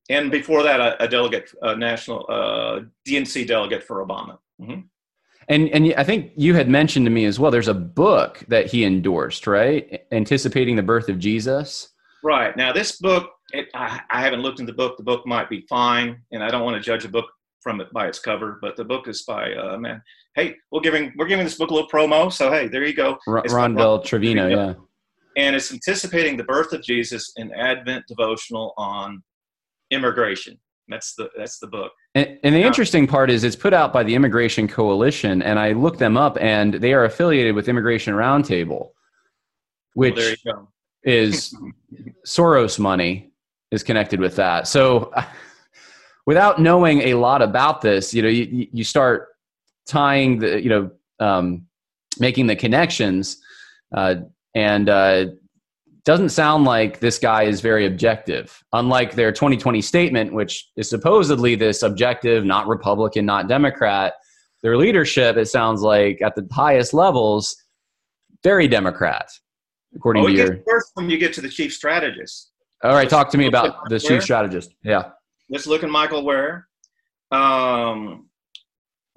[0.10, 4.38] and before that, a, a delegate, a national uh, DNC delegate for Obama.
[4.60, 4.82] Mm-hmm.
[5.48, 7.52] And and I think you had mentioned to me as well.
[7.52, 10.06] There's a book that he endorsed, right?
[10.12, 11.90] Anticipating the birth of Jesus.
[12.24, 14.98] Right now, this book, it, I, I haven't looked into the book.
[14.98, 17.26] The book might be fine, and I don't want to judge a book
[17.62, 18.60] from it by its cover.
[18.62, 20.02] But the book is by uh, man.
[20.36, 22.32] Hey, we're giving we're giving this book a little promo.
[22.32, 23.18] So hey, there you go.
[23.28, 24.74] R- Rondell Trevino, yeah.
[25.38, 29.24] And it's anticipating the birth of Jesus, an Advent devotional on
[29.92, 30.58] immigration.
[30.88, 31.92] That's the that's the book.
[32.16, 35.72] And, and the interesting part is it's put out by the Immigration Coalition, and I
[35.72, 38.90] looked them up, and they are affiliated with Immigration Roundtable,
[39.94, 40.74] which well,
[41.04, 41.56] is
[42.26, 43.32] Soros money
[43.72, 44.68] is connected with that.
[44.68, 45.14] So,
[46.26, 49.30] without knowing a lot about this, you know, you, you start
[49.88, 51.66] tying the, you know, um,
[52.20, 53.38] making the connections,
[53.96, 54.16] uh,
[54.54, 55.28] and uh,
[56.04, 58.64] doesn't sound like this guy is very objective.
[58.74, 64.14] Unlike their 2020 statement, which is supposedly this objective, not Republican, not Democrat,
[64.64, 67.56] their leadership, it sounds like at the highest levels,
[68.44, 69.30] very Democrat,
[69.96, 70.60] according oh, to your.
[70.68, 72.52] First, when you get to the chief strategist.
[72.84, 74.74] All right, talk to me about the chief strategist.
[74.84, 75.12] Yeah.
[75.50, 76.68] Let's look at Michael Wear.
[77.32, 78.28] Um,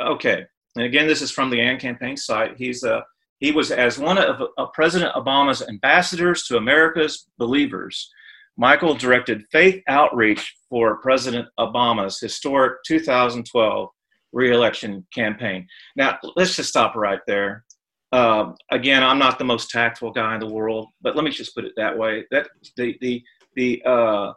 [0.03, 0.45] okay.
[0.77, 2.57] And again, this is from the AND campaign site.
[2.59, 3.05] He's a
[3.41, 8.11] he was as one of, of President Obama's ambassadors to America's believers.
[8.57, 13.89] Michael directed faith outreach for President Obama's historic 2012
[14.33, 15.67] reelection campaign.
[15.97, 17.65] Now, let's just stop right there.
[18.13, 21.55] Uh, again, I'm not the most tactful guy in the world, but let me just
[21.55, 22.25] put it that way.
[22.31, 23.23] That the the
[23.57, 24.33] the uh,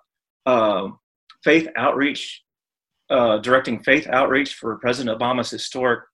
[0.48, 0.90] uh,
[1.44, 2.44] faith outreach,
[3.12, 6.06] uh, directing faith outreach for President Obama's historic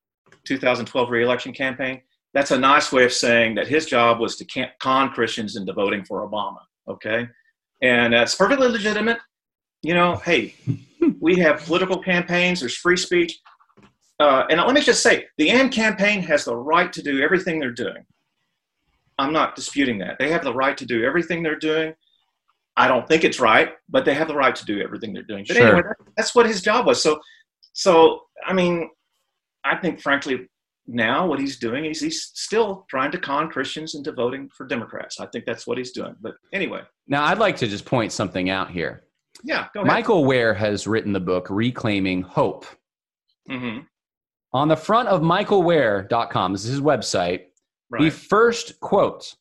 [0.45, 2.01] 2012 reelection campaign
[2.33, 6.03] that's a nice way of saying that his job was to con Christians into voting
[6.03, 6.59] for Obama.
[6.87, 7.27] Okay,
[7.81, 9.19] and that's perfectly legitimate.
[9.81, 10.55] You know, hey,
[11.19, 12.59] we have political campaigns.
[12.59, 13.39] There's free speech.
[14.19, 17.59] Uh, and let me just say, the AND campaign has the right to do everything
[17.59, 18.05] they're doing.
[19.17, 20.17] I'm not disputing that.
[20.19, 21.93] They have the right to do everything they're doing.
[22.75, 25.45] I don't think it's right, but they have the right to do everything they're doing.
[25.47, 25.67] But sure.
[25.67, 25.81] anyway,
[26.17, 27.01] that's what his job was.
[27.03, 27.19] So,
[27.73, 28.89] so I mean,
[29.63, 30.47] I think frankly,
[30.87, 35.19] now what he's doing is he's still trying to con Christians into voting for Democrats.
[35.19, 36.15] I think that's what he's doing.
[36.21, 36.81] But anyway.
[37.07, 39.03] Now I'd like to just point something out here.
[39.43, 39.87] Yeah, go ahead.
[39.87, 42.65] Michael Wear has written the book Reclaiming Hope.
[43.49, 43.79] Mm-hmm.
[44.53, 47.45] On the front of michaelwear.com, this is his website,
[47.89, 48.03] right.
[48.03, 49.35] the first quote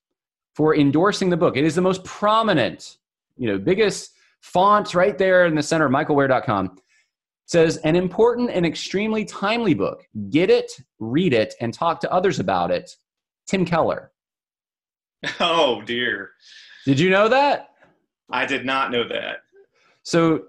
[0.55, 1.57] for endorsing the book.
[1.57, 2.97] It is the most prominent,
[3.37, 6.77] you know, biggest font right there in the center of michaelwear.com
[7.47, 10.07] says an important and extremely timely book.
[10.31, 12.91] Get it, read it, and talk to others about it.
[13.47, 14.11] Tim Keller.
[15.39, 16.31] Oh dear.
[16.85, 17.69] Did you know that?
[18.31, 19.37] I did not know that.
[20.03, 20.47] So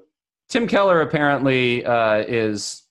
[0.49, 2.83] Tim Keller apparently uh, is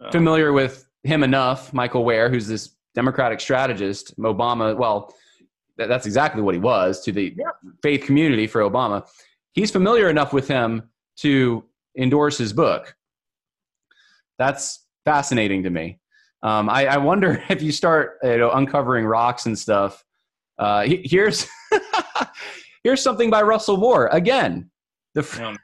[0.00, 0.10] oh.
[0.10, 1.74] familiar with him enough.
[1.74, 4.74] Michael Wear, who's this Democratic strategist, Obama.
[4.74, 5.14] Well,
[5.76, 7.50] that's exactly what he was to the yeah.
[7.82, 9.06] faith community for Obama.
[9.52, 11.62] He's familiar enough with him to
[11.98, 12.95] endorse his book
[14.38, 15.98] that's fascinating to me.
[16.42, 20.04] Um, I, I, wonder if you start you know, uncovering rocks and stuff.
[20.58, 21.46] Uh, here's
[22.84, 24.70] here's something by Russell Moore again.
[25.14, 25.56] The,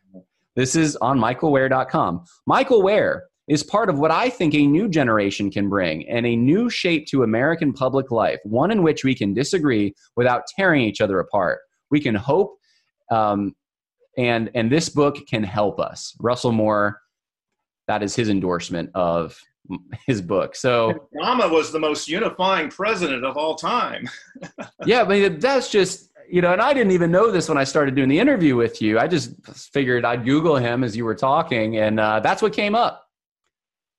[0.57, 2.25] this is on michaelwear.com.
[2.47, 6.37] Michael Wear is part of what I think a new generation can bring and a
[6.37, 11.01] new shape to American public life, one in which we can disagree without tearing each
[11.01, 11.61] other apart.
[11.91, 12.57] We can hope,
[13.11, 13.55] um,
[14.17, 16.15] and and this book can help us.
[16.21, 17.02] Russell Moore
[17.87, 19.39] that is his endorsement of
[20.07, 20.55] his book.
[20.55, 24.09] So Obama was the most unifying president of all time.
[24.87, 27.95] yeah, but that's just you know, and I didn't even know this when I started
[27.95, 28.99] doing the interview with you.
[28.99, 32.75] I just figured I'd Google him as you were talking, and uh, that's what came
[32.75, 33.07] up.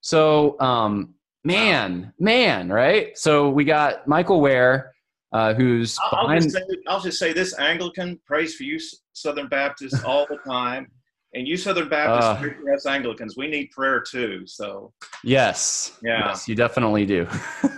[0.01, 1.13] So, um,
[1.43, 3.15] man, man, right?
[3.17, 4.95] So we got Michael Wear,
[5.31, 6.43] uh, who's I'll, behind.
[6.43, 8.79] just say, I'll just say this: Anglican prays for you,
[9.13, 10.88] Southern Baptists, all the time,
[11.34, 12.73] and you Southern Baptists Uh.
[12.73, 13.36] us Anglicans.
[13.38, 14.45] We need prayer too.
[14.45, 15.97] So Yes.
[16.03, 16.27] Yeah.
[16.27, 17.27] Yes, you definitely do.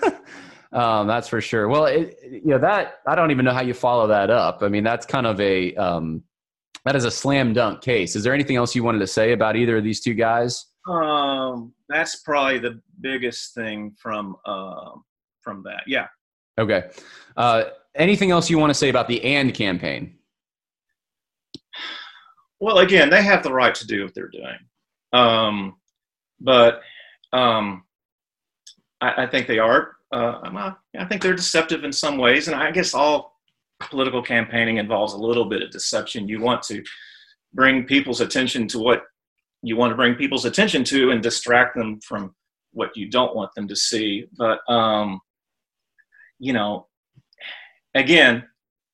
[0.74, 1.68] um, that's for sure.
[1.68, 4.62] Well, it, you know that I don't even know how you follow that up.
[4.62, 6.24] I mean, that's kind of a um,
[6.86, 8.16] that is a slam dunk case.
[8.16, 10.66] Is there anything else you wanted to say about either of these two guys?
[10.88, 15.03] um, that's probably the biggest thing from um,
[15.41, 15.84] from that.
[15.88, 16.08] Yeah.
[16.60, 16.89] Okay.
[17.36, 20.16] Uh, anything else you want to say about the and campaign?
[22.66, 24.57] Well, again, they have the right to do what they're doing,
[25.13, 25.76] um,
[26.39, 26.82] but
[27.32, 27.84] um,
[28.99, 29.91] I, I think they are.
[30.11, 33.38] Uh, I think they're deceptive in some ways, and I guess all
[33.80, 36.28] political campaigning involves a little bit of deception.
[36.28, 36.84] You want to
[37.53, 39.03] bring people's attention to what
[39.61, 42.34] you want to bring people's attention to, and distract them from
[42.72, 44.26] what you don't want them to see.
[44.39, 45.20] But um,
[46.39, 46.88] you know,
[47.93, 48.43] again,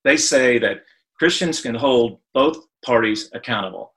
[0.03, 0.81] they say that
[1.17, 3.93] Christians can hold both parties accountable.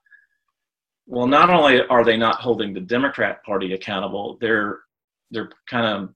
[1.07, 4.79] Well, not only are they not holding the Democrat Party accountable, they're
[5.31, 6.13] they're kind of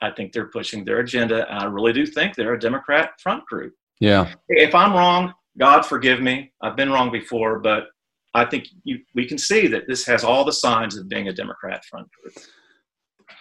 [0.00, 1.46] I think they're pushing their agenda.
[1.50, 3.74] I really do think they're a Democrat front group.
[4.00, 4.32] Yeah.
[4.48, 6.52] If I'm wrong, God forgive me.
[6.62, 7.88] I've been wrong before, but
[8.34, 11.32] I think you, we can see that this has all the signs of being a
[11.32, 12.34] Democrat front group.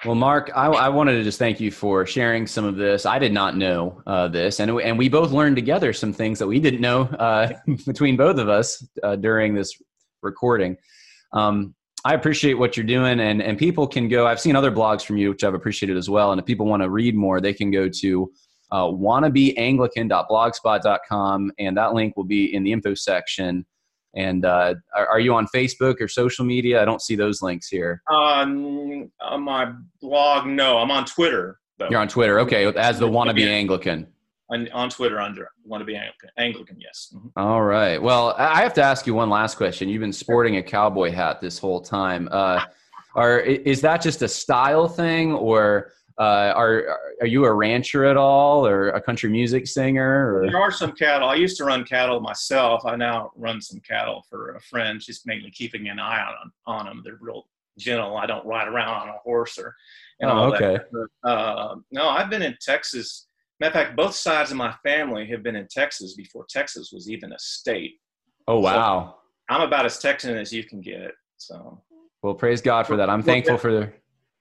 [0.05, 3.05] Well, Mark, I, I wanted to just thank you for sharing some of this.
[3.05, 6.47] I did not know uh, this, and and we both learned together some things that
[6.47, 7.51] we didn't know uh,
[7.85, 9.73] between both of us uh, during this
[10.21, 10.77] recording.
[11.33, 11.75] Um,
[12.05, 14.25] I appreciate what you're doing, and and people can go.
[14.25, 16.31] I've seen other blogs from you, which I've appreciated as well.
[16.31, 18.31] And if people want to read more, they can go to
[18.71, 23.65] uh, wannabeanglican.blogspot.com, and that link will be in the info section.
[24.19, 26.81] And uh, are, are you on Facebook or social media?
[26.81, 28.01] I don't see those links here.
[28.09, 31.59] On, on my blog, no, I'm on Twitter.
[31.77, 31.87] Though.
[31.89, 32.65] You're on Twitter, okay?
[32.73, 34.05] As the wannabe Anglican.
[34.49, 36.29] on, on Twitter under want to be Anglican.
[36.37, 37.13] Anglican yes.
[37.15, 37.31] Mhm.
[37.37, 38.01] All right.
[38.01, 39.87] Well, I I have to ask you one last question.
[39.87, 42.27] You've been sporting a cowboy hat this whole time.
[42.31, 42.65] Uh,
[43.15, 48.17] are is that just a style thing, or uh, are are you a rancher at
[48.17, 50.35] all, or a country music singer?
[50.37, 51.29] Or There are some cattle.
[51.29, 52.85] I used to run cattle myself.
[52.85, 55.01] I now run some cattle for a friend.
[55.01, 57.01] She's mainly keeping an eye on on them.
[57.05, 57.47] They're real
[57.77, 58.17] gentle.
[58.17, 59.73] I don't ride around on a horse or.
[60.19, 60.61] and Oh, all that.
[60.61, 60.83] okay.
[61.23, 63.27] But, uh, no, I've been in Texas.
[63.61, 67.09] Matter of fact, both sides of my family have been in Texas before Texas was
[67.09, 67.93] even a state.
[68.49, 69.15] oh wow.
[69.49, 71.11] I'm about as Texan as you can get.
[71.37, 71.81] So
[72.21, 73.09] Well, praise God for that.
[73.09, 73.91] I'm Well, thankful for the.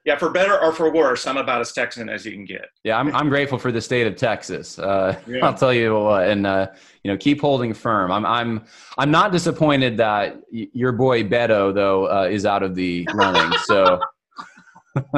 [0.08, 2.64] Yeah, for better or for worse, I'm about as Texan as you can get.
[2.82, 4.78] Yeah, I'm I'm grateful for the state of Texas.
[4.78, 5.44] Uh, Yeah.
[5.44, 6.68] I'll tell you what, and uh,
[7.04, 8.10] you know, keep holding firm.
[8.10, 8.64] I'm I'm
[8.96, 13.52] I'm not disappointed that y- your boy Beto though uh, is out of the running.
[13.66, 14.00] So.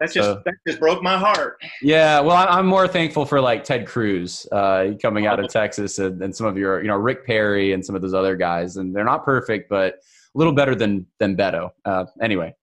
[0.00, 1.60] That just So- that just broke my heart.
[1.82, 6.22] Yeah, well, I'm more thankful for like Ted Cruz uh, coming out of Texas and,
[6.22, 8.94] and some of your, you know, Rick Perry and some of those other guys, and
[8.94, 9.96] they're not perfect, but
[10.34, 11.70] a little better than than Beto.
[11.84, 12.54] Uh, anyway,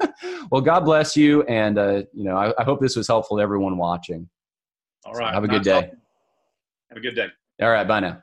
[0.50, 3.42] well, God bless you, and uh, you know, I, I hope this was helpful to
[3.42, 4.28] everyone watching.
[5.04, 5.82] All right, So have a good day.
[5.82, 5.96] talking.
[6.90, 7.26] Have a good day.
[7.60, 8.22] All right, bye now.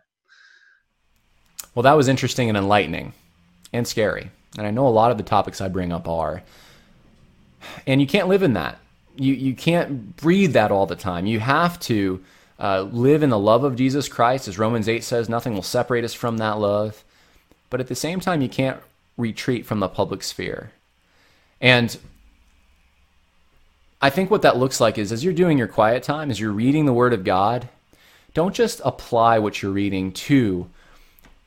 [1.76, 3.14] Well, that was interesting and enlightening,
[3.74, 6.44] and scary, and I know a lot of the topics I bring up are.
[7.86, 8.80] And you can't live in that.
[9.16, 11.26] You you can't breathe that all the time.
[11.26, 12.24] You have to
[12.58, 15.28] uh, live in the love of Jesus Christ, as Romans eight says.
[15.30, 17.04] Nothing will separate us from that love.
[17.70, 18.80] But at the same time, you can't
[19.18, 20.72] retreat from the public sphere.
[21.62, 21.98] And
[24.02, 26.52] I think what that looks like is as you're doing your quiet time, as you're
[26.52, 27.68] reading the Word of God,
[28.34, 30.70] don't just apply what you're reading to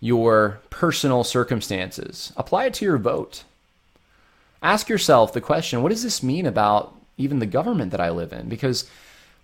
[0.01, 2.33] your personal circumstances.
[2.37, 3.45] Apply it to your vote.
[4.62, 8.33] Ask yourself the question what does this mean about even the government that I live
[8.33, 8.49] in?
[8.49, 8.89] Because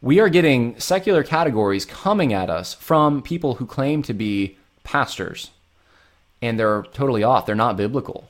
[0.03, 5.51] we are getting secular categories coming at us from people who claim to be pastors,
[6.41, 7.47] and they're totally off.
[7.47, 8.28] They're not biblical.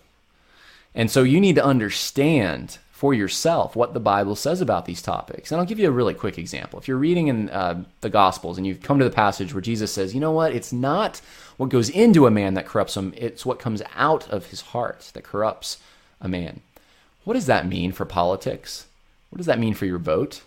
[0.95, 5.53] And so you need to understand for yourself what the Bible says about these topics.
[5.53, 6.81] And I'll give you a really quick example.
[6.81, 9.93] If you're reading in uh, the Gospels and you've come to the passage where Jesus
[9.93, 11.21] says, you know what, it's not
[11.59, 15.13] what goes into a man that corrupts him, it's what comes out of his heart
[15.15, 15.79] that corrupts
[16.21, 16.61] a man.
[17.23, 18.87] What does that mean for politics?
[19.31, 20.43] What does that mean for your vote?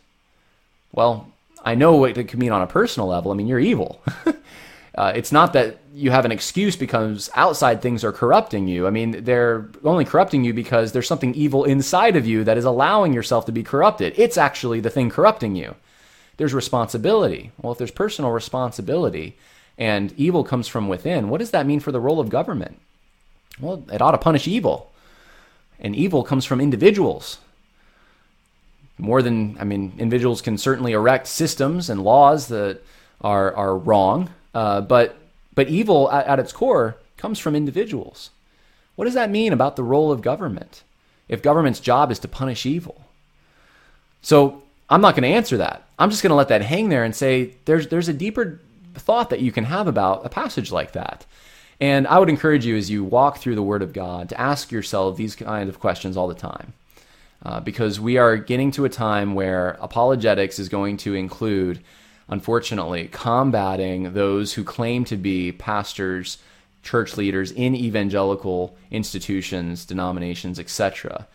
[0.91, 1.31] Well,
[1.63, 3.31] I know what it could mean on a personal level.
[3.31, 4.01] I mean, you're evil.
[4.93, 8.87] Uh, it's not that you have an excuse because outside things are corrupting you.
[8.87, 12.65] I mean, they're only corrupting you because there's something evil inside of you that is
[12.65, 14.13] allowing yourself to be corrupted.
[14.17, 15.75] It's actually the thing corrupting you.
[16.37, 17.51] There's responsibility.
[17.61, 19.37] Well, if there's personal responsibility,
[19.77, 22.77] and evil comes from within, what does that mean for the role of government?
[23.59, 24.91] Well, it ought to punish evil.
[25.79, 27.37] And evil comes from individuals.
[28.97, 32.81] More than, I mean, individuals can certainly erect systems and laws that
[33.21, 35.17] are, are wrong, uh, but,
[35.55, 38.29] but evil at, at its core comes from individuals.
[38.95, 40.83] What does that mean about the role of government
[41.29, 43.05] if government's job is to punish evil?
[44.21, 45.83] So I'm not going to answer that.
[45.97, 48.59] I'm just going to let that hang there and say there's, there's a deeper
[48.95, 51.25] thought that you can have about a passage like that.
[51.79, 54.71] And I would encourage you as you walk through the Word of God to ask
[54.71, 56.73] yourself these kinds of questions all the time.
[57.43, 61.79] Uh, because we are getting to a time where apologetics is going to include,
[62.31, 66.37] unfortunately, combating those who claim to be pastors,
[66.81, 71.27] church leaders in evangelical institutions, denominations, etc.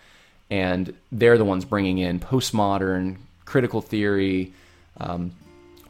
[0.50, 4.52] And they're the ones bringing in postmodern, critical theory,
[4.98, 5.32] um,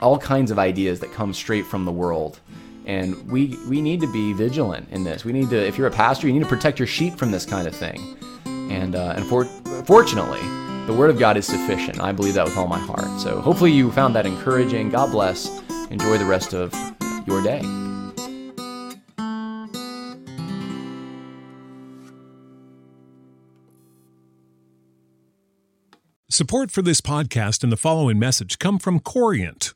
[0.00, 2.40] all kinds of ideas that come straight from the world.
[2.84, 5.24] And we we need to be vigilant in this.
[5.24, 7.44] We need to, if you're a pastor, you need to protect your sheep from this
[7.44, 8.16] kind of thing.
[8.44, 9.44] And uh, and for,
[9.84, 10.40] fortunately,
[10.86, 12.00] the Word of God is sufficient.
[12.00, 13.20] I believe that with all my heart.
[13.20, 14.90] So hopefully you found that encouraging.
[14.90, 15.48] God bless.
[15.90, 16.72] Enjoy the rest of
[17.26, 17.60] your day.
[26.28, 29.75] Support for this podcast and the following message come from Corient.